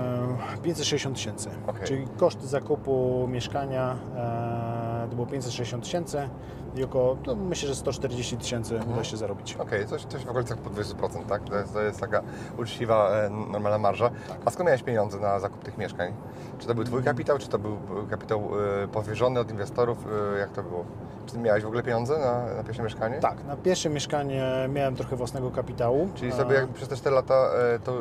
e, 0.55 0.57
560 0.63 1.15
tysięcy. 1.15 1.49
Okej. 1.67 1.87
Czyli 1.87 2.07
koszty 2.17 2.47
zakupu 2.47 3.27
mieszkania 3.31 3.95
e, 4.15 4.82
to 5.07 5.15
było 5.15 5.27
560 5.27 5.83
tysięcy 5.83 6.29
i 6.75 6.83
około, 6.83 7.17
no 7.27 7.35
myślę, 7.35 7.69
że 7.69 7.75
140 7.75 8.37
tysięcy 8.37 8.79
uda 8.93 9.03
się 9.03 9.17
zarobić. 9.17 9.55
Okej, 9.55 9.85
coś, 9.87 10.05
coś 10.05 10.25
w 10.25 10.29
okolicach 10.29 10.57
po 10.57 10.69
20%, 10.69 11.25
tak? 11.29 11.43
To 11.43 11.55
jest, 11.55 11.73
to 11.73 11.81
jest 11.81 11.99
taka 11.99 12.21
uczciwa, 12.57 13.09
e, 13.09 13.29
normalna 13.29 13.77
marża. 13.77 14.09
A 14.45 14.51
skąd 14.51 14.67
miałeś 14.67 14.83
pieniądze 14.83 15.19
na 15.19 15.39
zakup 15.39 15.63
tych 15.63 15.77
mieszkań? 15.77 16.13
Czy 16.59 16.67
to 16.67 16.75
był 16.75 16.83
Twój 16.83 17.03
kapitał, 17.03 17.37
czy 17.37 17.47
to 17.47 17.59
był 17.59 17.77
kapitał 18.09 18.49
e, 18.83 18.87
powierzony 18.87 19.39
od 19.39 19.51
inwestorów? 19.51 19.97
E, 20.35 20.39
jak 20.39 20.51
to 20.51 20.63
było? 20.63 20.85
Czy 21.25 21.37
miałeś 21.37 21.63
w 21.63 21.67
ogóle 21.67 21.83
pieniądze 21.83 22.19
na, 22.19 22.55
na 22.55 22.63
pierwsze 22.63 22.83
mieszkanie? 22.83 23.19
Tak, 23.19 23.43
na 23.45 23.55
pierwsze 23.55 23.89
mieszkanie 23.89 24.69
miałem 24.69 24.95
trochę 24.95 25.15
własnego 25.15 25.51
kapitału. 25.51 26.09
Czyli 26.15 26.31
sobie 26.31 26.55
jakby 26.55 26.73
przez 26.73 26.89
te 26.89 26.95
4 26.95 27.15
lata 27.15 27.49
to 27.83 27.93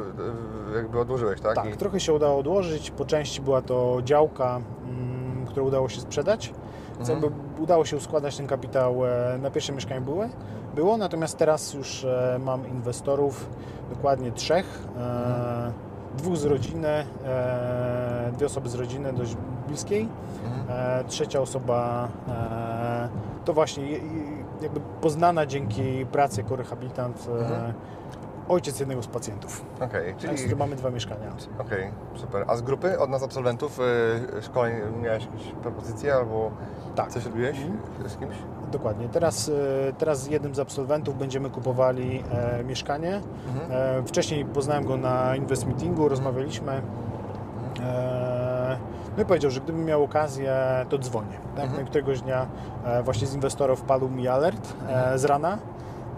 jakby 0.76 1.00
odłożyłeś, 1.00 1.40
tak? 1.40 1.54
Tak, 1.54 1.74
I- 1.74 1.76
trochę 1.76 2.00
się 2.00 2.12
udało 2.12 2.38
odłożyć. 2.38 2.90
Po 2.90 3.04
części 3.04 3.40
była 3.40 3.62
to 3.62 3.98
działka, 4.04 4.60
mm, 4.84 5.21
którą 5.52 5.66
udało 5.66 5.88
się 5.88 6.00
sprzedać. 6.00 6.52
Więc 6.96 7.10
Mhm. 7.10 7.32
jakby 7.32 7.62
udało 7.62 7.84
się 7.84 7.96
uskładać 7.96 8.36
ten 8.36 8.46
kapitał 8.46 9.06
e, 9.06 9.38
na 9.38 9.50
pierwsze 9.50 9.72
mieszkanie 9.72 10.00
były, 10.00 10.28
było, 10.74 10.96
natomiast 10.96 11.38
teraz 11.38 11.74
już 11.74 12.04
e, 12.04 12.38
mam 12.44 12.68
inwestorów, 12.68 13.50
dokładnie 13.90 14.32
trzech. 14.32 14.88
E, 14.98 15.72
dwóch 16.18 16.36
z 16.36 16.44
rodziny, 16.44 16.88
dwie 18.36 18.46
osoby 18.46 18.68
z 18.68 18.74
rodziny 18.74 19.12
dość 19.12 19.36
bliskiej. 19.68 20.08
Mhm. 20.44 21.04
Trzecia 21.08 21.40
osoba 21.40 22.08
to 23.44 23.52
właśnie 23.52 23.84
jakby 24.62 24.80
poznana 25.00 25.46
dzięki 25.46 26.06
pracy 26.12 26.40
jako 26.42 26.56
rehabilitant 26.56 27.28
Mhm. 27.40 27.72
Ojciec 28.48 28.80
jednego 28.80 29.02
z 29.02 29.06
pacjentów. 29.06 29.64
Okej, 29.80 30.14
Czyli 30.18 30.36
czyli... 30.38 30.56
mamy 30.56 30.76
dwa 30.76 30.90
mieszkania. 30.90 31.28
Okej, 31.58 31.90
super. 32.14 32.44
A 32.48 32.56
z 32.56 32.62
grupy, 32.62 32.98
od 32.98 33.10
nas 33.10 33.22
absolwentów 33.22 33.78
e, 34.38 34.42
szkoleń 34.42 34.74
miałeś 35.02 35.24
jakieś 35.26 35.52
propozycje 35.62 36.14
albo 36.14 36.50
Tak. 36.94 37.08
coś 37.10 37.24
robiłeś 37.24 37.58
Mhm. 37.58 38.08
z 38.08 38.16
kimś? 38.16 38.34
Dokładnie. 38.72 39.08
Teraz, 39.08 39.48
e, 39.88 39.92
teraz 39.92 40.22
z 40.22 40.26
jednym 40.26 40.54
z 40.54 40.58
absolwentów 40.58 41.18
będziemy 41.18 41.50
kupowali 41.50 42.22
e, 42.60 42.64
mieszkanie. 42.64 43.20
Mhm. 43.54 43.72
E, 44.02 44.06
wcześniej 44.06 44.44
poznałem 44.44 44.84
go 44.84 44.96
na 44.96 45.36
Invest 45.36 45.66
Meetingu, 45.66 46.08
rozmawialiśmy. 46.08 46.82
E, 47.80 48.76
no 49.16 49.22
i 49.22 49.26
powiedział, 49.26 49.50
że 49.50 49.60
gdybym 49.60 49.84
miał 49.84 50.04
okazję, 50.04 50.56
to 50.88 50.98
dzwonię. 50.98 51.38
Tak? 51.56 51.64
Mhm. 51.64 51.86
Któregoś 51.86 52.20
dnia 52.20 52.46
e, 52.84 53.02
właśnie 53.02 53.26
z 53.26 53.34
inwestorów 53.34 53.82
padł 53.82 54.08
mi 54.08 54.28
alert 54.28 54.74
e, 54.88 55.18
z 55.18 55.24
rana. 55.24 55.58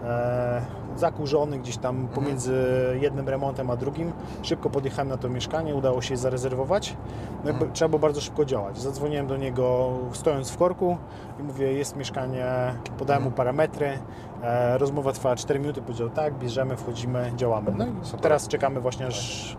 E, 0.05 0.61
zakurzony 0.97 1.57
gdzieś 1.59 1.77
tam 1.77 2.07
pomiędzy 2.07 2.65
jednym 3.01 3.29
remontem 3.29 3.69
a 3.69 3.75
drugim. 3.75 4.11
Szybko 4.41 4.69
podjechałem 4.69 5.09
na 5.09 5.17
to 5.17 5.29
mieszkanie, 5.29 5.75
udało 5.75 6.01
się 6.01 6.13
je 6.13 6.17
zarezerwować. 6.17 6.97
No 7.43 7.49
i 7.49 7.53
Mhm. 7.53 7.73
trzeba 7.73 7.89
było 7.89 7.99
bardzo 7.99 8.21
szybko 8.21 8.45
działać. 8.45 8.77
Zadzwoniłem 8.81 9.27
do 9.27 9.37
niego 9.37 9.89
stojąc 10.13 10.51
w 10.51 10.57
korku 10.57 10.97
i 11.39 11.43
mówię, 11.43 11.73
jest 11.73 11.95
mieszkanie, 11.95 12.45
podałem 12.97 13.23
mu 13.23 13.31
parametry. 13.31 13.99
E, 14.43 14.77
rozmowa 14.77 15.11
trwała 15.13 15.35
4 15.35 15.59
minuty, 15.59 15.81
powiedział 15.81 16.09
tak, 16.09 16.33
bierzemy, 16.33 16.77
wchodzimy, 16.77 17.31
działamy. 17.35 17.71
No 17.77 17.85
i 17.85 18.21
teraz 18.21 18.47
czekamy 18.47 18.79
właśnie 18.81 19.07
aż 19.07 19.57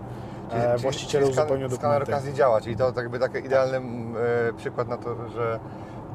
e, 0.52 0.78
czyli 0.78 1.24
skan- 1.24 1.30
uzupełnią 1.30 1.68
Skaner 1.68 1.70
dokumenty. 1.70 2.12
okazji 2.12 2.34
działa, 2.34 2.60
czyli 2.60 2.76
to 2.76 2.86
tak 2.92 2.96
jakby 3.04 3.18
taki 3.18 3.38
idealny 3.38 3.76
mm, 3.76 4.14
przykład 4.56 4.88
na 4.88 4.96
to, 4.96 5.28
że 5.28 5.60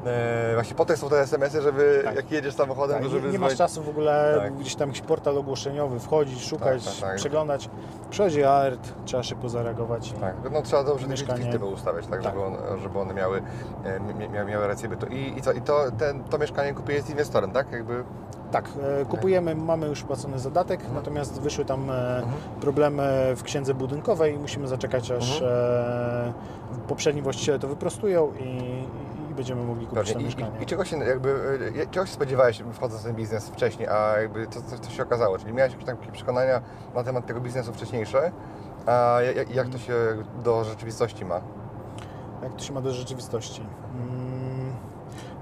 e, 0.06 0.50
właśnie 0.54 0.74
po 0.76 0.84
to 0.84 0.96
są 0.96 1.08
te 1.08 1.20
SMS-y, 1.20 1.62
żeby 1.62 2.00
Tak. 2.04 2.16
jak 2.16 2.30
jedziesz 2.30 2.54
samochodem, 2.54 2.94
Tak, 2.96 3.02
to 3.02 3.08
nie, 3.08 3.20
żeby 3.20 3.32
nie 3.32 3.38
masz 3.38 3.56
czasu 3.56 3.82
w 3.82 3.88
ogóle 3.88 4.34
Tak. 4.42 4.54
gdzieś 4.56 4.74
tam 4.74 4.88
jakiś 4.88 5.02
portal 5.02 5.38
ogłoszeniowy, 5.38 6.00
wchodzić, 6.00 6.44
szukać, 6.44 6.84
tak, 6.84 6.94
tak. 7.08 7.16
przeglądać. 7.16 7.70
Przychodzi 8.10 8.44
alert, 8.44 8.92
trzeba 9.04 9.22
szybko 9.22 9.48
zareagować. 9.48 10.12
Tak, 10.20 10.34
no 10.52 10.62
trzeba 10.62 10.84
dobrze 10.84 11.04
te 11.04 11.10
Mieszkanie. 11.10 11.42
filtry 11.42 11.64
ustawiać, 11.66 12.06
tak, 12.06 12.22
Tak. 12.22 12.32
Żeby, 12.34 12.44
one, 12.44 12.58
żeby 12.82 12.98
one 12.98 13.14
miały, 13.14 13.42
e, 13.84 14.00
mia- 14.00 14.30
mia- 14.30 14.46
miały 14.46 14.66
rację 14.66 14.88
bytu. 14.88 15.06
I, 15.06 15.38
i 15.38 15.42
co, 15.42 15.52
i 15.52 15.60
to, 15.60 15.84
ten, 15.98 16.24
to 16.24 16.38
mieszkanie 16.38 16.74
kupiłeś 16.74 17.02
z 17.02 17.10
inwestorem, 17.10 17.50
tak? 17.50 17.72
Jakby 17.72 18.04
Tak, 18.52 18.64
e, 19.00 19.04
kupujemy, 19.04 19.54
mamy 19.54 19.86
już 19.88 20.02
płacony 20.02 20.38
zadatek, 20.38 20.80
Mhm. 20.80 20.94
natomiast 20.96 21.40
wyszły 21.40 21.64
tam 21.64 21.90
e, 21.90 22.22
problemy 22.60 23.02
w 23.36 23.42
księdze 23.42 23.74
budynkowej 23.74 24.34
i 24.34 24.38
musimy 24.38 24.68
zaczekać, 24.68 25.10
aż 25.10 25.42
Mhm. 25.42 26.32
poprzedni 26.88 27.22
właściciele 27.22 27.58
to 27.58 27.68
wyprostują 27.68 28.32
i, 28.40 28.82
i, 29.32 29.34
będziemy 29.36 29.62
mogli 29.64 29.86
kupić 29.86 29.98
Pewnie. 30.04 30.14
to 30.14 30.20
mieszkanie. 30.20 30.58
i, 30.60 30.62
I 30.62 30.66
czego 30.66 30.84
się 30.84 30.98
jakby, 30.98 31.58
e, 31.82 31.86
czego 31.86 32.06
się 32.06 32.12
spodziewałeś 32.12 32.62
wchodząc 32.72 33.02
w 33.02 33.04
ten 33.04 33.14
biznes 33.14 33.48
wcześniej, 33.48 33.88
a 33.88 34.20
jakby 34.20 34.46
co, 34.46 34.62
co, 34.62 34.78
co 34.78 34.90
się 34.90 35.02
okazało? 35.02 35.38
Czyli 35.38 35.52
miałeś 35.52 35.72
jakieś 35.72 35.86
takie 35.86 36.12
przekonania 36.12 36.62
na 36.94 37.04
temat 37.04 37.26
tego 37.26 37.40
biznesu 37.40 37.72
wcześniejsze, 37.72 38.32
a 38.86 38.92
ja- 39.22 39.32
ja- 39.32 39.44
jak 39.54 39.68
to 39.68 39.78
się 39.78 39.94
do 40.44 40.64
rzeczywistości 40.64 41.24
ma? 41.24 41.40
Jak 42.42 42.52
to 42.56 42.64
się 42.64 42.72
ma 42.72 42.80
do 42.80 42.90
rzeczywistości? 42.90 43.60
Mm, 43.94 44.72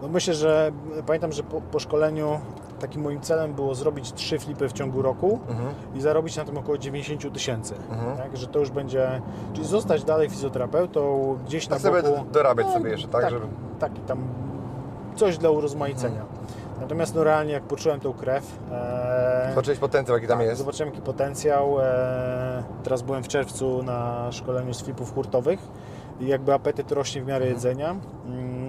No 0.03 0.09
myślę, 0.09 0.35
że 0.35 0.73
pamiętam, 1.07 1.33
że 1.33 1.43
po, 1.43 1.61
po 1.61 1.79
szkoleniu 1.79 2.41
takim 2.81 3.03
moim 3.03 3.21
celem 3.21 3.55
było 3.55 3.75
zrobić 3.75 4.13
trzy 4.13 4.39
flipy 4.39 4.69
w 4.69 4.73
ciągu 4.73 5.03
roku 5.03 5.39
Mhm. 5.49 5.69
i 5.95 6.01
zarobić 6.01 6.37
na 6.37 6.45
tym 6.45 6.59
około 6.59 6.79
90 6.79 7.33
tysięcy. 7.35 7.75
Mhm. 7.91 8.17
Tak, 8.17 8.37
że 8.37 8.47
to 8.47 8.59
już 8.59 8.71
będzie, 8.71 9.21
czyli 9.53 9.67
zostać 9.67 10.05
dalej 10.05 10.29
fizjoterapeutą 10.31 11.37
gdzieś 11.47 11.67
Tak 11.67 11.79
na 11.83 11.91
sobie 11.91 12.03
boku. 12.03 12.25
do- 12.25 12.31
dorabiać 12.31 12.67
No, 12.67 12.73
sobie 12.73 12.91
jeszcze, 12.91 13.09
tak? 13.09 13.23
tak. 13.23 13.31
Żeby... 13.31 13.47
taki 13.79 14.01
tam 14.01 14.19
coś 15.17 15.39
dla 15.39 15.51
urozmaicenia. 15.51 16.25
Natomiast 16.81 17.15
no 17.15 17.25
realnie 17.25 17.53
jak 17.53 17.63
poczułem 17.63 18.01
tą 18.01 18.13
krew, 18.13 18.59
e, 18.73 19.47
Zobaczyłeś 19.51 19.79
potencjał, 19.79 20.17
jaki 20.17 20.27
tam 20.29 20.39
tak, 20.39 20.47
jest. 20.47 20.59
zobaczyłem 20.59 20.89
jaki 20.95 21.03
potencjał. 21.03 21.81
E, 21.81 22.63
teraz 22.83 23.03
byłem 23.03 23.23
w 23.23 23.29
czerwcu 23.29 23.83
na 23.83 24.29
szkoleniu 24.33 24.75
z 24.75 24.81
flipów 24.83 25.15
hurtowych 25.15 25.59
i 26.21 26.27
jakby 26.27 26.55
apetyt 26.55 26.93
rośnie 26.93 27.23
w 27.23 27.27
miarę 27.27 27.47
jedzenia. 27.47 27.91
Mm, 28.27 28.60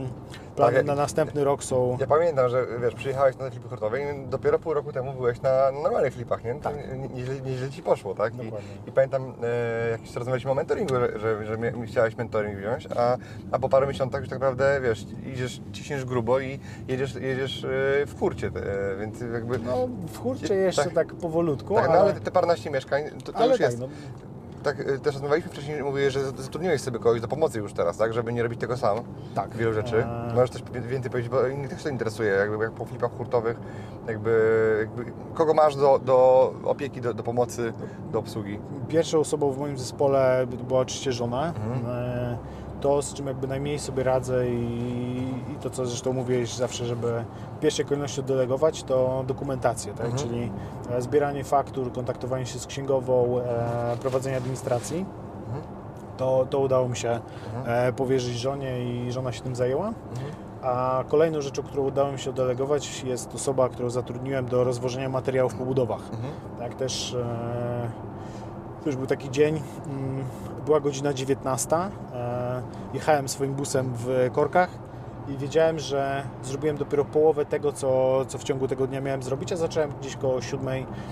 plany 0.56 0.78
Tak, 0.78 0.86
na 0.86 0.96
następny 0.96 1.44
rok 1.44 1.64
są... 1.64 1.98
Ja 2.00 2.08
pamiętam, 2.08 2.50
że 2.50 2.66
wiesz, 2.82 2.96
przyjechałeś 2.96 3.38
na 3.38 3.46
te 3.46 3.52
flipy 3.52 3.70
hurtowe 3.70 4.02
i 4.02 4.04
dopiero 4.30 4.60
pół 4.60 4.74
roku 4.74 4.92
temu 4.94 5.14
byłeś 5.14 5.42
na 5.42 5.72
normalnych 5.72 6.14
flipach, 6.14 6.44
nie? 6.44 6.54
To 6.56 6.60
Tak. 6.60 6.76
nie- 6.76 7.08
Nieźle, 7.10 7.42
nieźle 7.42 7.70
Ci 7.70 7.84
poszło, 7.84 8.16
tak? 8.16 8.34
I. 8.36 8.52
I 8.90 8.92
pamiętam, 8.92 9.34
e, 9.44 9.92
jak 9.92 10.02
rozmawialiśmy 10.16 10.52
o 10.52 10.54
mentoringu, 10.54 10.96
że, 10.96 11.20
że, 11.20 11.46
że 11.46 11.58
chciałeś 11.86 12.18
mentoring 12.18 12.58
wziąć, 12.58 12.88
a, 12.98 13.18
a 13.52 13.60
po 13.60 13.70
paru 13.70 13.88
miesiącach 13.88 14.22
już 14.22 14.30
tak 14.30 14.40
naprawdę, 14.40 14.82
wiesz, 14.82 15.06
idziesz, 15.34 15.62
ciśniesz 15.72 16.06
grubo 16.06 16.40
i 16.40 16.60
jedziesz, 16.88 17.16
jedziesz 17.16 17.64
e, 17.64 17.68
w 18.06 18.16
kurcie, 18.20 18.52
więc 19.00 19.20
jakby... 19.34 19.60
No 19.60 19.88
w 20.08 20.18
hurcie 20.18 20.56
jeszcze 20.56 20.84
Tak. 20.84 20.94
tak, 20.94 21.14
powolutku, 21.16 21.76
tak, 21.76 21.86
no 21.88 21.92
ale, 21.92 22.02
ale 22.02 22.14
te, 22.14 22.32
paręnaście 22.32 22.72
mieszkań, 22.72 23.04
to, 23.24 23.34
to 23.34 23.44
już 23.44 23.52
tak, 23.52 23.60
jest... 23.62 23.80
no, 23.80 23.88
Tak, 24.64 24.80
e, 24.80 24.84
też 25.00 25.14
rozmawialiśmy 25.14 25.52
wcześniej, 25.52 25.84
mówiłeś, 25.84 26.14
że 26.14 26.24
zatrudniłeś 26.24 26.82
sobie 26.82 27.00
kogoś 27.00 27.22
do 27.22 27.28
pomocy 27.28 27.60
już 27.60 27.74
teraz, 27.74 27.98
tak? 27.98 28.14
Żeby 28.14 28.34
nie 28.34 28.44
robić 28.44 28.60
tego 28.60 28.78
sam. 28.78 28.98
tak. 29.36 29.56
Wielu 29.56 29.74
rzeczy. 29.74 30.04
E, 30.04 30.34
Możesz 30.36 30.52
więcej 30.88 31.12
powiedzieć, 31.12 31.32
bo 31.32 31.48
innych 31.48 31.70
też 31.70 31.84
to 31.84 31.90
interesuje, 31.90 32.32
jakby 32.32 32.64
jak 32.64 32.72
po 32.74 32.86
flipach 32.86 33.12
hurtowych, 33.18 33.60
jakby, 34.08 34.76
jakby 34.80 35.12
kogo 35.34 35.54
masz 35.54 35.76
do, 35.76 36.00
do 36.06 36.54
opieki, 36.64 37.02
do, 37.02 37.14
do 37.14 37.24
pomocy, 37.24 37.74
do 38.12 38.20
obsługi. 38.20 38.60
Pierwszą 38.88 39.20
osobą 39.20 39.52
w 39.52 39.58
moim 39.58 39.78
zespole 39.78 40.48
była 40.68 40.80
oczywiście 40.80 41.12
żona. 41.12 41.48
Mhm. 41.48 41.86
E, 41.96 42.38
To, 42.82 43.02
z 43.02 43.14
czym 43.14 43.28
jakby 43.28 43.48
najmniej 43.48 43.80
sobie 43.80 44.04
radzę 44.04 44.50
i 44.50 45.21
to, 45.62 45.70
co 45.70 45.86
zresztą 45.86 46.14
mówiłeś 46.14 46.54
zawsze, 46.54 46.86
żeby 46.86 47.24
w 47.58 47.60
pierwszej 47.60 47.86
kolejności 47.86 48.20
oddelegować, 48.20 48.84
to 48.84 49.24
dokumentację, 49.28 49.94
tak? 49.94 50.06
Mhm. 50.06 50.24
czyli 50.30 50.52
e, 50.90 51.02
zbieranie 51.02 51.44
faktur, 51.44 51.92
kontaktowanie 51.92 52.46
się 52.46 52.60
z 52.60 52.68
księgową, 52.68 53.40
e, 53.40 53.98
prowadzenie 54.02 54.38
administracji. 54.38 55.06
Mhm. 55.48 55.64
To, 56.18 56.48
to 56.50 56.60
udało 56.60 56.90
mi 56.90 56.98
się 56.98 57.10
Mhm. 57.10 57.90
e, 57.90 57.94
powierzyć 57.94 58.40
żonie 58.40 58.86
i 58.86 59.12
żona 59.12 59.32
się 59.32 59.42
tym 59.42 59.56
zajęła. 59.56 59.88
Mhm. 59.88 60.32
A 60.62 61.04
kolejną 61.08 61.42
rzeczą, 61.42 61.64
którą 61.64 61.84
udało 61.84 62.12
mi 62.12 62.20
się 62.20 62.30
oddelegować 62.30 63.04
jest 63.04 63.36
osoba, 63.36 63.70
którą 63.70 63.90
zatrudniłem 63.90 64.46
do 64.46 64.64
rozwożenia 64.64 65.10
materiałów 65.10 65.56
po 65.56 65.66
budowach. 65.66 66.02
Mhm. 66.14 66.34
Tak 66.60 66.76
też 66.76 67.16
to 68.84 68.90
już 68.90 68.96
był 68.96 69.08
taki 69.08 69.32
dzień, 69.32 69.62
mm, 69.86 70.26
była 70.66 70.80
godzina 70.80 71.14
19, 71.14 71.90
e, 72.14 72.62
jechałem 72.94 73.28
swoim 73.30 73.54
busem 73.54 73.94
w 73.96 74.30
korkach 74.34 74.70
i 75.34 75.38
wiedziałem, 75.38 75.80
że 75.80 76.24
zrobiłem 76.44 76.78
dopiero 76.78 77.06
połowę 77.06 77.46
tego, 77.46 77.72
co, 77.72 78.26
co 78.26 78.38
w 78.38 78.44
ciągu 78.44 78.68
tego 78.68 78.88
dnia 78.88 79.02
miałem 79.02 79.24
zrobić, 79.24 79.54
a 79.54 79.56
zacząłem 79.56 79.92
gdzieś 80.02 80.16
koło 80.16 80.42
7, 80.42 80.66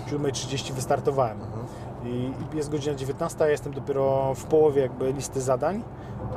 7.30 0.07 0.73
wystartowałem. 0.73 1.41
Mhm. 1.41 1.65
I 2.05 2.31
i 2.53 2.57
jest 2.57 2.71
godzina 2.71 2.95
19, 2.95 3.43
ja 3.43 3.49
jestem 3.49 3.73
dopiero 3.73 4.33
w 4.33 4.43
połowie 4.43 4.81
jakby 4.81 5.13
listy 5.13 5.41
zadań, 5.41 5.83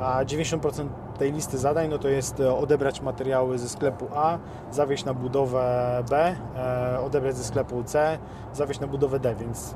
a 0.01 0.23
90% 0.23 0.87
tej 1.17 1.31
listy 1.31 1.57
zadań 1.57 1.89
no 1.89 1.97
to 1.97 2.07
jest 2.07 2.39
e, 2.39 2.55
odebrać 2.55 3.01
materiały 3.01 3.59
ze 3.59 3.69
sklepu 3.69 4.07
A, 4.15 4.37
zawieźć 4.71 5.05
na 5.05 5.13
budowę 5.13 6.03
B, 6.09 6.35
e, 6.55 6.99
odebrać 6.99 7.37
ze 7.37 7.43
sklepu 7.43 7.83
C, 7.83 8.17
zawieźć 8.53 8.79
na 8.79 8.87
budowę 8.87 9.19
D, 9.19 9.35
więc 9.35 9.73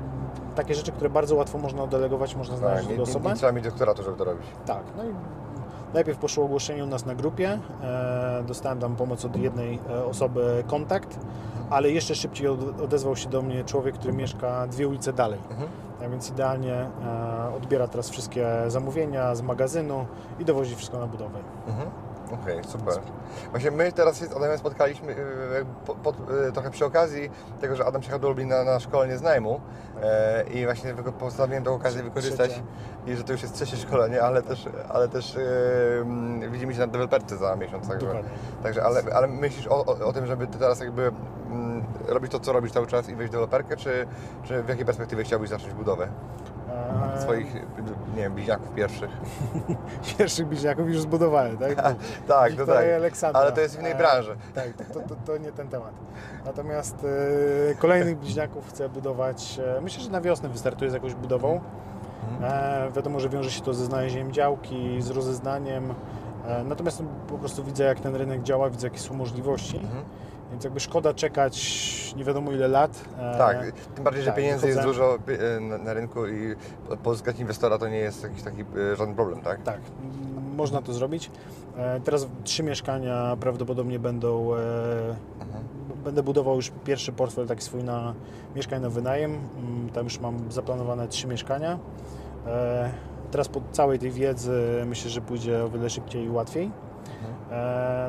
takie 0.54 0.74
rzeczy, 0.74 0.92
które 0.92 1.10
bardzo 1.10 1.36
łatwo 1.36 1.58
można 1.58 1.82
oddelegować, 1.82 2.36
można 2.36 2.56
znaleźć 2.56 2.88
nie, 2.88 2.96
do 2.96 3.02
nie, 3.02 3.10
osoby. 3.10 3.28
nie 3.28 3.34
trzeba 3.34 3.52
mieć 3.52 3.64
doktoratu, 3.64 4.02
żeby 4.02 4.16
to 4.16 4.24
robić. 4.24 4.46
Tak, 4.66 4.82
no 4.96 5.04
i 5.04 5.08
najpierw 5.94 6.18
poszło 6.18 6.44
ogłoszenie 6.44 6.84
u 6.84 6.86
nas 6.86 7.06
na 7.06 7.14
grupie, 7.14 7.58
e, 7.82 8.44
dostałem 8.46 8.78
tam 8.78 8.96
pomoc 8.96 9.24
od 9.24 9.36
jednej 9.36 9.78
e, 9.90 10.04
osoby, 10.04 10.64
kontakt, 10.66 11.18
ale 11.70 11.90
jeszcze 11.90 12.14
szybciej 12.14 12.48
od, 12.48 12.80
odezwał 12.80 13.16
się 13.16 13.28
do 13.28 13.42
mnie 13.42 13.64
człowiek, 13.64 13.94
który 13.94 14.12
mieszka 14.12 14.66
dwie 14.66 14.88
ulice 14.88 15.12
dalej. 15.12 15.38
Mhm. 15.50 15.68
A 16.04 16.08
więc 16.08 16.30
idealnie 16.30 16.74
e, 16.74 16.88
odbiera 17.56 17.88
teraz 17.88 18.10
wszystkie 18.10 18.46
zamówienia 18.68 19.34
z 19.34 19.42
magazynu 19.42 20.06
i 20.40 20.44
dowozi 20.44 20.76
wszystko 20.76 20.98
na 20.98 21.06
budowę. 21.06 21.38
Mhm. 21.68 21.90
Okej, 22.32 22.64
super. 22.64 22.94
Właśnie 23.50 23.70
my 23.70 23.92
teraz 23.92 24.18
się 24.18 24.26
z 24.26 24.32
Adamem 24.36 24.58
spotkaliśmy 24.58 25.14
jakby 25.54 25.70
po, 25.86 25.94
po, 25.94 26.10
e, 26.10 26.52
trochę 26.52 26.70
przy 26.70 26.84
okazji 26.84 27.30
tego, 27.60 27.76
że 27.76 27.86
Adam 27.86 28.00
przyjechał 28.00 28.20
do 28.20 28.28
Lublina 28.28 28.64
na 28.64 28.80
szkolenie 28.80 29.18
z 29.18 29.22
najmu 29.22 29.60
e, 30.02 30.44
i 30.44 30.64
właśnie 30.64 30.94
postanowiłem 30.94 31.64
tę 31.64 31.70
okazję 31.70 32.02
wykorzystać 32.02 32.62
i 33.06 33.16
że 33.16 33.24
to 33.24 33.32
już 33.32 33.42
jest 33.42 33.54
trzecie 33.54 33.76
szkolenie, 33.76 34.22
ale 34.22 34.42
też, 34.42 34.68
ale 34.88 35.08
też 35.08 35.36
e, 35.36 35.40
widzimy 36.50 36.74
się 36.74 36.80
na 36.80 36.86
deweloperce 36.86 37.36
za 37.36 37.56
miesiąc, 37.56 37.88
także, 37.88 38.06
Dokładnie. 38.06 38.30
także 38.62 38.84
ale, 38.84 39.02
ale 39.14 39.26
myślisz 39.26 39.66
o, 39.66 39.84
o, 39.84 40.06
o 40.06 40.12
tym, 40.12 40.26
żeby 40.26 40.46
ty 40.46 40.58
teraz 40.58 40.80
jakby 40.80 41.12
robić 42.08 42.32
to, 42.32 42.40
co 42.40 42.52
robisz 42.52 42.72
cały 42.72 42.86
czas 42.86 43.08
i 43.08 43.14
wejść 43.14 43.30
w 43.30 43.32
deweloperkę, 43.32 43.76
czy, 43.76 44.06
czy 44.44 44.62
w 44.62 44.68
jakiej 44.68 44.84
perspektywie 44.84 45.24
chciałbyś 45.24 45.50
zacząć 45.50 45.74
budowę 45.74 46.08
swoich, 47.20 47.54
nie 48.16 48.22
wiem, 48.22 48.34
bliźniaków 48.34 48.74
pierwszych? 48.74 49.10
pierwszych 50.18 50.46
bliźniaków 50.46 50.88
już 50.88 51.00
zbudowałem, 51.00 51.58
tak? 51.58 51.74
tak, 52.28 52.50
to 52.52 52.56
Wiktoria 52.56 52.80
tak. 52.80 53.00
Aleksandra. 53.00 53.40
Ale 53.40 53.52
to 53.52 53.60
jest 53.60 53.76
w 53.76 53.80
innej 53.80 53.92
E, 53.92 53.94
branży. 53.94 54.36
Tak, 54.54 54.68
to, 54.94 55.00
to, 55.00 55.16
to 55.26 55.38
nie 55.38 55.52
ten 55.52 55.68
temat. 55.68 55.92
Natomiast 56.44 57.06
e, 57.70 57.74
kolejnych 57.74 58.18
bliźniaków 58.18 58.68
chcę 58.68 58.88
budować. 58.88 59.60
E, 59.78 59.80
myślę, 59.80 60.02
że 60.02 60.10
na 60.10 60.20
wiosnę 60.20 60.48
wystartuję 60.48 60.90
z 60.90 60.94
jakąś 60.94 61.14
budową. 61.14 61.60
E, 62.42 62.90
wiadomo, 62.96 63.20
że 63.20 63.28
wiąże 63.28 63.50
się 63.50 63.62
to 63.62 63.74
ze 63.74 63.84
znalezieniem 63.84 64.32
działki, 64.32 65.02
z 65.02 65.10
rozeznaniem. 65.10 65.94
Natomiast 66.64 67.00
no, 67.00 67.06
po 67.28 67.38
prostu 67.38 67.64
widzę, 67.64 67.84
jak 67.84 68.00
ten 68.00 68.14
rynek 68.14 68.42
działa, 68.42 68.70
widzę, 68.70 68.86
jakie 68.86 68.98
są 68.98 69.14
możliwości. 69.14 69.80
Mhm. 70.48 70.52
Więc 70.52 70.64
jakby 70.64 70.80
szkoda 70.80 71.14
czekać 71.14 72.14
nie 72.16 72.24
wiadomo 72.24 72.52
ile 72.52 72.68
lat. 72.68 73.04
E, 73.18 73.38
Tak, 73.38 73.72
tym 73.94 74.04
bardziej, 74.04 74.22
że 74.22 74.26
tak, 74.30 74.36
pieniędzy 74.36 74.66
jest 74.66 74.78
wychodzę- 74.78 74.86
dużo 74.86 75.18
e, 75.56 75.60
na, 75.60 75.92
rynku 75.94 76.26
i 76.26 76.54
pozyskać 77.02 77.40
inwestora 77.40 77.78
to 77.78 77.88
nie 77.88 77.96
jest 77.98 78.22
jakiś 78.22 78.42
taki 78.42 78.60
e, 78.92 78.96
żaden 78.96 79.14
problem, 79.14 79.40
tak? 79.40 79.62
Tak, 79.62 79.80
można 80.56 80.82
to 80.82 80.92
zrobić. 80.92 81.30
Teraz 82.04 82.26
trzy 82.44 82.62
mieszkania 82.62 83.36
prawdopodobnie 83.40 83.98
będą. 83.98 84.54
Mhm. 84.54 85.64
Będę 86.04 86.22
budował 86.22 86.56
już 86.56 86.72
pierwszy 86.84 87.12
portfel 87.12 87.46
taki 87.46 87.62
swój 87.62 87.84
na 87.84 88.14
mieszkań 88.56 88.82
na 88.82 88.90
wynajem. 88.90 89.30
Mm, 89.58 89.88
Tam 89.90 90.04
już 90.04 90.20
mam 90.20 90.52
zaplanowane 90.52 91.08
trzy 91.08 91.26
mieszkania. 91.26 91.78
Teraz 93.30 93.48
po 93.48 93.60
całej 93.72 93.98
tej 93.98 94.10
wiedzy 94.10 94.82
myślę, 94.86 95.10
że 95.10 95.20
pójdzie 95.20 95.64
o 95.64 95.68
wiele 95.70 95.90
szybciej 95.90 96.24
i 96.24 96.30
łatwiej. 96.30 96.66
E, 96.66 96.70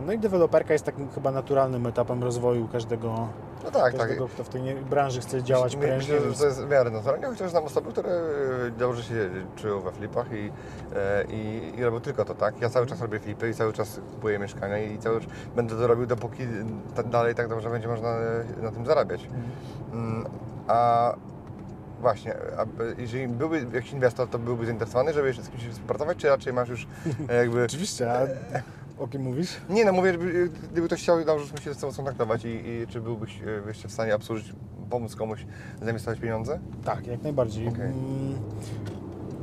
No 0.06 0.13
i 0.13 0.19
deweloperka 0.19 0.73
jest 0.73 0.86
takim 0.86 1.10
chyba 1.10 1.32
naturalnym 1.32 1.86
etapem 1.88 2.23
rozwoju 2.23 2.67
każdego, 2.67 3.28
No 3.63 3.71
tak, 3.71 3.84
tak. 3.84 3.97
każdego 3.97 4.28
kto 4.28 4.43
w 4.43 4.49
tej 4.49 4.75
branży 4.75 5.21
chce 5.21 5.43
działać 5.43 5.75
My- 5.75 5.82
prężnie. 5.82 6.13
Myślę, 6.15 6.32
że 6.32 6.38
to 6.39 6.45
jest 6.45 6.62
w 6.65 6.69
miarę 6.69 6.89
naturalnie, 6.91 7.25
chociaż 7.28 7.52
znam 7.52 7.63
osoby, 7.63 7.91
które 7.91 8.10
e, 8.10 8.71
dobrze 8.78 9.04
się 9.04 9.30
czują 9.56 9.82
we 9.82 9.91
flipach 9.91 10.32
i, 10.32 10.52
e, 10.95 11.23
i, 11.30 11.71
i 11.78 11.84
robią 11.84 11.99
tylko 11.99 12.25
to, 12.25 12.36
tak? 12.36 12.62
Ja 12.62 12.69
cały 12.69 12.86
czas 12.86 13.02
robię 13.02 13.19
flipy 13.19 13.49
i 13.49 13.54
cały 13.54 13.73
czas 13.73 13.99
kupuję 14.12 14.39
mieszkania 14.39 14.78
i 14.78 14.97
cały 14.97 15.21
czas 15.21 15.30
będę 15.56 15.75
to 15.75 15.88
robił, 15.88 16.06
dopóki 16.06 16.43
dalej 17.06 17.36
tak 17.36 17.47
dobrze 17.47 17.69
będzie 17.69 17.88
można 17.88 18.10
e, 18.10 18.43
na 18.62 18.71
tym 18.71 18.86
zarabiać. 18.86 19.30
Mm, 19.93 20.25
A 20.67 21.13
właśnie, 22.02 22.36
a 22.58 22.65
jeżeli 22.97 23.28
byłby 23.28 23.65
jakiś 23.73 23.91
inwestor, 23.91 24.28
to 24.28 24.39
byłby 24.39 24.65
zainteresowany, 24.65 25.13
żeby 25.13 25.34
z 25.34 25.49
kimś 25.49 25.63
współpracować, 25.67 26.17
czy 26.17 26.28
raczej 26.28 26.54
masz 26.54 26.69
już 26.69 26.88
e, 27.30 27.36
jakby... 27.36 27.63
Oczywiście, 27.65 28.12
a 28.12 28.19
o 28.99 29.07
kim 29.07 29.21
mówisz? 29.21 29.57
Nie 29.69 29.85
no, 29.85 29.91
mówię, 29.91 30.12
żeby, 30.12 30.49
gdyby 30.71 30.88
ktoś 30.88 31.01
chciał, 31.01 31.17
żebyśmy 31.19 31.62
się 31.62 31.73
z 31.73 31.77
Tobą 31.77 31.93
skontaktować 31.93 32.45
i, 32.45 32.47
i 32.47 32.88
czy 32.88 33.01
byłbyś 33.01 33.41
e, 33.41 33.67
jeszcze 33.67 33.88
w 33.88 33.91
stanie 33.91 34.15
obsłużyć, 34.15 34.53
pomóc 34.89 35.15
komuś 35.15 35.45
zainwestować 35.81 36.19
pieniądze? 36.19 36.59
Tak, 36.85 37.07
jak 37.07 37.23
najbardziej. 37.23 37.67
Okej. 37.67 37.85
Mm, 37.85 38.39